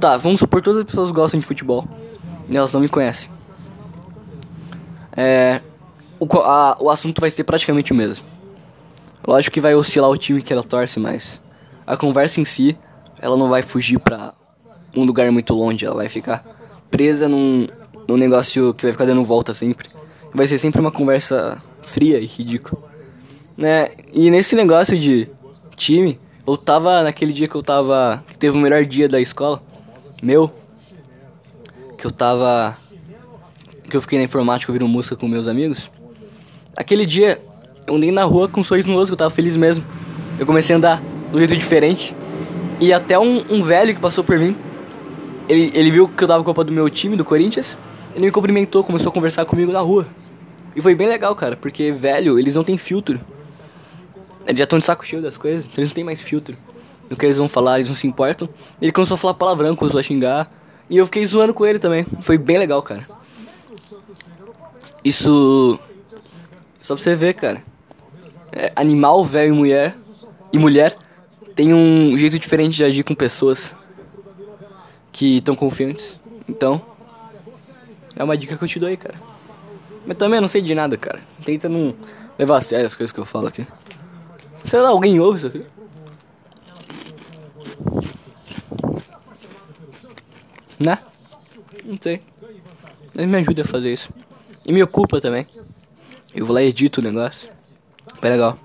Tá, 0.00 0.16
vamos 0.16 0.40
supor 0.40 0.62
todas 0.62 0.80
as 0.80 0.86
pessoas 0.86 1.10
gostam 1.10 1.38
de 1.38 1.46
futebol 1.46 1.86
e 2.48 2.56
elas 2.56 2.72
não 2.72 2.80
me 2.80 2.88
conhecem. 2.88 3.30
É, 5.16 5.60
o, 6.22 6.38
a, 6.38 6.76
o 6.78 6.90
assunto 6.90 7.20
vai 7.20 7.30
ser 7.30 7.44
praticamente 7.44 7.92
o 7.92 7.94
mesmo. 7.94 8.24
Lógico 9.26 9.54
que 9.54 9.60
vai 9.60 9.74
oscilar 9.74 10.08
o 10.08 10.16
time 10.16 10.42
que 10.42 10.52
ela 10.52 10.62
torce, 10.62 11.00
mas 11.00 11.40
a 11.86 11.96
conversa 11.96 12.40
em 12.40 12.44
si, 12.44 12.78
ela 13.20 13.36
não 13.36 13.48
vai 13.48 13.62
fugir 13.62 13.98
pra 13.98 14.32
um 14.94 15.04
lugar 15.04 15.30
muito 15.32 15.52
longe, 15.54 15.84
ela 15.84 15.96
vai 15.96 16.08
ficar 16.08 16.44
presa 16.90 17.28
num, 17.28 17.66
num 18.06 18.16
negócio 18.16 18.72
que 18.74 18.84
vai 18.84 18.92
ficar 18.92 19.04
dando 19.04 19.24
volta 19.24 19.52
sempre. 19.52 19.88
Vai 20.32 20.46
ser 20.46 20.58
sempre 20.58 20.80
uma 20.80 20.92
conversa 20.92 21.60
fria 21.82 22.18
e 22.18 22.26
ridícula. 22.26 22.82
Né? 23.56 23.90
E 24.12 24.30
nesse 24.30 24.54
negócio 24.54 24.96
de 24.98 25.28
time, 25.76 26.18
eu 26.46 26.56
tava 26.56 27.02
naquele 27.02 27.32
dia 27.32 27.48
que 27.48 27.54
eu 27.54 27.62
tava. 27.62 28.24
que 28.28 28.38
teve 28.38 28.56
o 28.56 28.60
melhor 28.60 28.84
dia 28.84 29.08
da 29.08 29.20
escola, 29.20 29.62
meu. 30.22 30.50
Que 31.98 32.06
eu 32.06 32.10
tava. 32.10 32.76
que 33.88 33.96
eu 33.96 34.00
fiquei 34.00 34.18
na 34.18 34.24
informática 34.24 34.70
ouvindo 34.70 34.88
música 34.88 35.16
com 35.16 35.28
meus 35.28 35.48
amigos. 35.48 35.90
Aquele 36.76 37.06
dia 37.06 37.40
Eu 37.86 37.96
andei 37.96 38.10
na 38.10 38.24
rua 38.24 38.48
com 38.48 38.60
um 38.60 38.64
sorriso 38.64 38.88
no 38.88 38.94
rosto, 38.94 39.12
eu 39.12 39.16
tava 39.16 39.30
feliz 39.30 39.56
mesmo. 39.56 39.84
Eu 40.38 40.46
comecei 40.46 40.74
a 40.74 40.78
andar 40.78 41.02
um 41.32 41.38
jeito 41.38 41.56
diferente. 41.56 42.14
E 42.80 42.92
até 42.92 43.18
um, 43.18 43.44
um 43.50 43.62
velho 43.62 43.94
que 43.94 44.00
passou 44.00 44.24
por 44.24 44.38
mim, 44.38 44.56
ele, 45.48 45.70
ele 45.74 45.90
viu 45.90 46.08
que 46.08 46.24
eu 46.24 46.28
dava 46.28 46.42
culpa 46.44 46.64
do 46.64 46.72
meu 46.72 46.88
time, 46.88 47.16
do 47.16 47.24
Corinthians. 47.24 47.78
Ele 48.14 48.26
me 48.26 48.30
cumprimentou, 48.30 48.84
começou 48.84 49.10
a 49.10 49.12
conversar 49.12 49.44
comigo 49.44 49.72
na 49.72 49.80
rua. 49.80 50.06
E 50.74 50.80
foi 50.80 50.94
bem 50.94 51.08
legal, 51.08 51.34
cara, 51.34 51.56
porque 51.56 51.92
velho, 51.92 52.38
eles 52.38 52.54
não 52.54 52.64
têm 52.64 52.78
filtro. 52.78 53.20
Eles 54.46 54.58
já 54.58 54.64
estão 54.64 54.78
de 54.78 54.84
saco 54.84 55.04
cheio 55.04 55.22
das 55.22 55.36
coisas, 55.36 55.64
então 55.64 55.76
eles 55.78 55.90
não 55.90 55.94
têm 55.94 56.04
mais 56.04 56.20
filtro. 56.20 56.56
No 57.08 57.16
que 57.16 57.26
eles 57.26 57.36
vão 57.36 57.48
falar, 57.48 57.76
eles 57.76 57.88
não 57.88 57.96
se 57.96 58.06
importam. 58.06 58.48
Ele 58.80 58.90
começou 58.90 59.14
a 59.14 59.18
falar 59.18 59.34
palavrão, 59.34 59.76
começou 59.76 60.00
a 60.00 60.02
xingar. 60.02 60.48
E 60.88 60.96
eu 60.96 61.04
fiquei 61.04 61.24
zoando 61.26 61.54
com 61.54 61.66
ele 61.66 61.78
também. 61.78 62.06
Foi 62.20 62.38
bem 62.38 62.58
legal, 62.58 62.82
cara. 62.82 63.04
Isso. 65.04 65.78
Só 66.82 66.96
pra 66.96 67.02
você 67.02 67.14
ver, 67.14 67.34
cara. 67.34 67.62
É, 68.50 68.72
animal, 68.74 69.24
velho 69.24 69.54
e 69.54 69.56
mulher. 69.56 69.96
E 70.52 70.58
mulher 70.58 70.96
tem 71.54 71.72
um 71.72 72.18
jeito 72.18 72.38
diferente 72.38 72.74
de 72.74 72.84
agir 72.84 73.04
com 73.04 73.14
pessoas 73.14 73.74
que 75.12 75.38
estão 75.38 75.54
confiantes. 75.54 76.18
Então, 76.48 76.82
é 78.16 78.24
uma 78.24 78.36
dica 78.36 78.56
que 78.56 78.64
eu 78.64 78.68
te 78.68 78.80
dou 78.80 78.88
aí, 78.88 78.96
cara. 78.96 79.14
Mas 80.04 80.16
também 80.16 80.38
eu 80.38 80.40
não 80.42 80.48
sei 80.48 80.60
de 80.60 80.74
nada, 80.74 80.96
cara. 80.96 81.20
Tenta 81.44 81.68
não 81.68 81.94
levar 82.36 82.58
a 82.58 82.60
sério 82.60 82.86
as 82.86 82.96
coisas 82.96 83.12
que 83.12 83.20
eu 83.20 83.24
falo 83.24 83.46
aqui. 83.46 83.64
Sei 84.64 84.80
lá, 84.80 84.88
alguém 84.88 85.20
ouve 85.20 85.38
isso 85.38 85.46
aqui? 85.46 85.64
Né? 90.80 90.98
Não 91.84 91.98
sei. 92.00 92.20
Mas 93.14 93.26
me 93.26 93.38
ajuda 93.38 93.62
a 93.62 93.64
fazer 93.64 93.92
isso. 93.92 94.10
E 94.66 94.72
me 94.72 94.82
ocupa 94.82 95.20
também. 95.20 95.46
Eu 96.34 96.46
vou 96.46 96.54
lá 96.54 96.62
e 96.62 96.68
edito 96.68 97.00
o 97.00 97.04
negócio. 97.04 97.48
É 98.20 98.28
legal. 98.28 98.58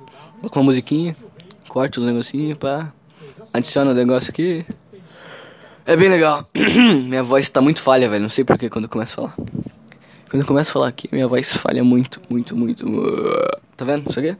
Com 0.50 0.60
uma 0.60 0.66
musiquinha, 0.66 1.16
corto 1.68 2.00
os 2.00 2.06
negocinhos, 2.06 2.58
pá. 2.58 2.94
Adiciono 3.54 3.92
o 3.92 3.94
negócio 3.94 4.30
aqui. 4.30 4.66
É 5.86 5.96
bem 5.96 6.10
legal. 6.10 6.48
minha 6.54 7.24
voz 7.24 7.50
tá 7.50 7.60
muito 7.60 7.82
falha, 7.82 8.10
velho. 8.10 8.22
Não 8.22 8.30
sei 8.30 8.44
porquê 8.44 8.70
quando 8.70 8.86
eu 8.86 8.90
começo 8.90 9.14
a 9.14 9.16
falar. 9.16 9.36
Quando 10.30 10.42
eu 10.42 10.46
começo 10.46 10.70
a 10.72 10.74
falar 10.74 10.88
aqui, 10.88 11.10
minha 11.12 11.28
voz 11.28 11.54
falha 11.54 11.84
muito, 11.84 12.22
muito, 12.30 12.56
muito. 12.56 12.86
Tá 13.76 13.86
vendo 13.86 14.10
isso 14.10 14.20
aqui? 14.20 14.36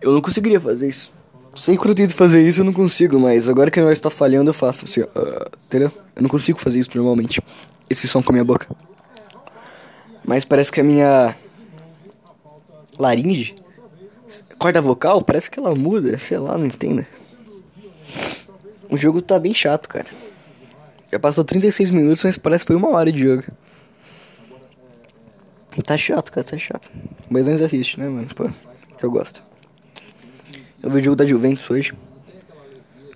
Eu 0.00 0.12
não 0.12 0.20
conseguiria 0.20 0.60
fazer 0.60 0.88
isso. 0.88 1.12
Sei 1.54 1.76
que 1.76 1.86
eu 1.86 1.94
tento 1.94 2.14
fazer 2.14 2.46
isso 2.46 2.60
eu 2.60 2.64
não 2.64 2.72
consigo, 2.72 3.20
mas 3.20 3.48
agora 3.48 3.70
que 3.70 3.78
a 3.78 3.82
minha 3.82 3.90
voz 3.90 3.98
tá 3.98 4.08
falhando 4.08 4.50
eu 4.50 4.54
faço 4.54 4.86
assim, 4.86 5.02
uh, 5.02 5.50
entendeu? 5.66 5.92
Eu 6.16 6.22
não 6.22 6.28
consigo 6.28 6.58
fazer 6.58 6.80
isso 6.80 6.90
normalmente. 6.94 7.42
Esse 7.90 8.08
som 8.08 8.22
com 8.22 8.32
a 8.32 8.34
minha 8.34 8.44
boca. 8.44 8.66
Mas 10.24 10.44
parece 10.44 10.72
que 10.72 10.80
a 10.80 10.84
minha 10.84 11.36
laringe, 12.98 13.54
corda 14.58 14.80
vocal, 14.80 15.22
parece 15.22 15.50
que 15.50 15.58
ela 15.58 15.74
muda, 15.74 16.18
sei 16.18 16.38
lá, 16.38 16.56
não 16.56 16.66
entendo. 16.66 17.06
O 18.90 18.96
jogo 18.96 19.22
tá 19.22 19.38
bem 19.38 19.54
chato, 19.54 19.88
cara. 19.88 20.06
Já 21.10 21.18
passou 21.18 21.44
36 21.44 21.90
minutos, 21.90 22.24
mas 22.24 22.38
parece 22.38 22.64
que 22.64 22.68
foi 22.68 22.76
uma 22.76 22.90
hora 22.90 23.10
de 23.10 23.20
jogo. 23.22 23.44
Tá 25.84 25.96
chato, 25.96 26.30
cara, 26.30 26.46
tá 26.46 26.58
chato. 26.58 26.90
Mas 27.28 27.46
não 27.46 27.54
assiste, 27.54 27.98
né, 27.98 28.08
mano? 28.08 28.28
Pô, 28.34 28.48
que 28.98 29.04
eu 29.04 29.10
gosto. 29.10 29.42
Eu 30.82 30.90
vi 30.90 30.98
o 30.98 31.02
jogo 31.02 31.16
da 31.16 31.24
Juventus 31.24 31.70
hoje. 31.70 31.94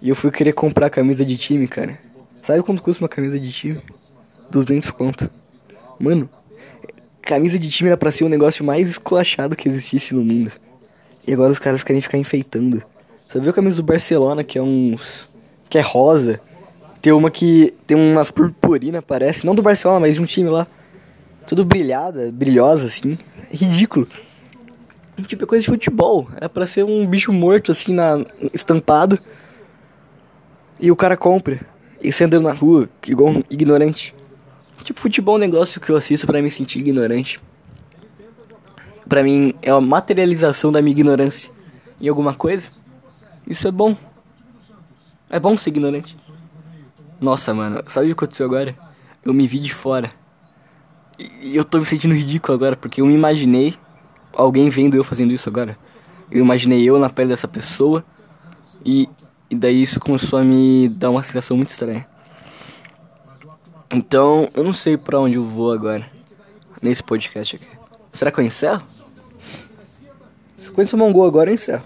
E 0.01 0.09
eu 0.09 0.15
fui 0.15 0.31
querer 0.31 0.53
comprar 0.53 0.89
camisa 0.89 1.25
de 1.25 1.37
time, 1.37 1.67
cara. 1.69 1.99
Sabe 2.41 2.63
quanto 2.63 2.83
custa 2.83 3.03
uma 3.03 3.09
camisa 3.09 3.39
de 3.39 3.51
time? 3.53 3.83
200 4.51 4.91
conto. 4.91 5.31
Mano, 5.99 6.31
camisa 7.27 7.59
de 7.59 7.69
time 7.69 7.91
era 7.91 7.97
pra 7.97 8.11
ser 8.11 8.25
o 8.25 8.29
negócio 8.29 8.65
mais 8.65 8.89
esculachado 8.89 9.57
que 9.57 9.69
existisse 9.69 10.15
no 10.15 10.25
mundo. 10.25 10.53
E 11.27 11.33
agora 11.33 11.51
os 11.51 11.59
caras 11.59 11.83
querem 11.83 12.01
ficar 12.01 12.17
enfeitando. 12.17 12.83
Você 13.27 13.41
viu 13.41 13.51
a 13.51 13.53
camisa 13.53 13.77
do 13.77 13.83
Barcelona, 13.83 14.45
que 14.45 14.59
é 14.59 14.63
uns. 14.63 15.29
que 15.69 15.77
é 15.77 15.81
rosa? 15.81 16.41
Tem 17.03 17.13
uma 17.13 17.31
que 17.31 17.75
tem 17.87 17.97
umas 17.97 18.31
purpurina, 18.31 19.03
parece. 19.03 19.45
Não 19.45 19.55
do 19.55 19.63
Barcelona, 19.63 20.01
mas 20.01 20.15
de 20.15 20.23
um 20.23 20.25
time 20.25 20.49
lá. 20.49 20.67
Tudo 21.47 21.65
brilhada, 21.65 22.31
brilhosa, 22.33 22.87
assim. 22.87 23.19
Ridículo. 23.51 24.07
Tipo, 25.27 25.45
é 25.45 25.47
coisa 25.47 25.63
de 25.63 25.71
futebol. 25.71 26.29
É 26.41 26.49
pra 26.49 26.67
ser 26.67 26.85
um 26.85 27.07
bicho 27.07 27.33
morto, 27.33 27.73
assim, 27.73 27.93
na, 27.93 28.25
estampado. 28.55 29.19
E 30.79 30.91
o 30.91 30.97
cara 30.97 31.17
compra. 31.17 31.61
E 32.03 32.13
você 32.13 32.25
andando 32.25 32.45
na 32.45 32.53
rua, 32.53 32.89
igual 33.07 33.31
um 33.31 33.43
ignorante. 33.51 34.15
Tipo, 34.87 35.01
futebol 35.01 35.35
é 35.35 35.39
um 35.39 35.41
negócio 35.41 35.81
que 35.81 35.91
eu 35.91 35.97
assisto 35.97 36.29
para 36.29 36.41
me 36.41 36.49
sentir 36.49 36.79
ignorante. 36.79 37.41
Pra 39.09 39.21
mim, 39.25 39.53
é 39.61 39.75
uma 39.75 39.81
materialização 39.81 40.71
da 40.71 40.81
minha 40.81 40.93
ignorância 40.93 41.51
em 42.01 42.07
alguma 42.07 42.33
coisa. 42.33 42.71
Isso 43.49 43.67
é 43.67 43.73
bom. 43.73 43.97
É 45.29 45.41
bom 45.41 45.57
ser 45.57 45.71
ignorante. 45.71 46.17
Nossa, 47.21 47.53
mano, 47.53 47.83
sabe 47.89 48.07
o 48.07 48.09
que 48.11 48.13
aconteceu 48.13 48.47
agora? 48.47 48.79
Eu 49.25 49.35
me 49.35 49.49
vi 49.49 49.59
de 49.59 49.75
fora. 49.75 50.09
E 51.19 51.57
eu 51.57 51.65
tô 51.65 51.81
me 51.81 51.85
sentindo 51.85 52.15
ridículo 52.15 52.55
agora, 52.55 52.77
porque 52.77 53.01
eu 53.01 53.07
me 53.07 53.15
imaginei 53.15 53.75
alguém 54.33 54.69
vendo 54.69 54.97
eu 54.97 55.03
fazendo 55.03 55.33
isso 55.33 55.49
agora. 55.49 55.77
Eu 56.31 56.45
imaginei 56.45 56.89
eu 56.89 56.97
na 56.97 57.11
pele 57.11 57.31
dessa 57.31 57.49
pessoa 57.49 58.05
e, 58.85 59.09
e 59.51 59.57
daí 59.57 59.83
isso 59.83 59.99
começou 59.99 60.39
a 60.39 60.45
me 60.45 60.89
dar 60.89 61.11
uma 61.11 61.25
sensação 61.25 61.57
muito 61.57 61.71
estranha. 61.71 62.07
Então, 63.91 64.49
eu 64.55 64.65
não 64.65 64.73
sei 64.73 64.97
para 64.97 65.21
onde 65.21 65.37
eu 65.37 65.45
vou 65.45 65.73
agora 65.73 66.11
nesse 66.83 67.03
podcast 67.03 67.57
aqui. 67.57 67.67
Será 68.13 68.31
que 68.31 68.41
eu 68.41 68.45
encerro? 68.45 68.83
Se 70.59 70.67
eu 70.67 70.89
tomar 70.89 71.05
um 71.05 71.13
gol 71.13 71.27
agora, 71.27 71.51
eu 71.51 71.55
encerro. 71.55 71.85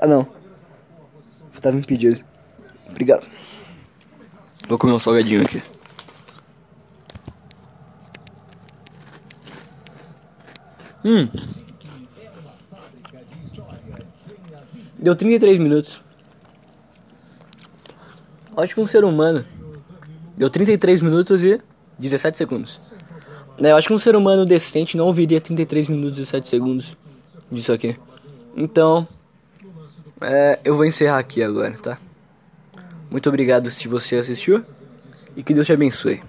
Ah, 0.00 0.06
não. 0.06 0.26
Eu 1.54 1.60
tava 1.60 1.76
impedido. 1.76 2.24
Obrigado. 2.88 3.26
Vou 4.68 4.78
comer 4.78 4.92
um 4.92 4.98
salgadinho 4.98 5.42
aqui. 5.42 5.62
Hum. 11.04 11.28
Deu 14.98 15.14
33 15.14 15.58
minutos. 15.58 16.00
Acho 18.56 18.74
que 18.74 18.80
um 18.80 18.86
ser 18.86 19.04
humano. 19.04 19.44
Deu 20.36 20.48
33 20.48 21.02
minutos 21.02 21.44
e 21.44 21.60
17 21.98 22.36
segundos. 22.38 22.80
É, 23.58 23.70
eu 23.70 23.76
acho 23.76 23.88
que 23.88 23.94
um 23.94 23.98
ser 23.98 24.16
humano 24.16 24.44
decente 24.44 24.96
não 24.96 25.06
ouviria 25.06 25.40
33 25.40 25.88
minutos 25.88 26.12
e 26.18 26.20
17 26.20 26.48
segundos 26.48 26.96
disso 27.50 27.72
aqui. 27.72 27.96
Então, 28.56 29.06
é, 30.20 30.58
eu 30.64 30.74
vou 30.74 30.84
encerrar 30.84 31.18
aqui 31.18 31.42
agora, 31.42 31.76
tá? 31.78 31.98
Muito 33.10 33.28
obrigado 33.28 33.70
se 33.70 33.88
você 33.88 34.16
assistiu 34.16 34.62
e 35.36 35.42
que 35.42 35.54
Deus 35.54 35.66
te 35.66 35.72
abençoe. 35.72 36.22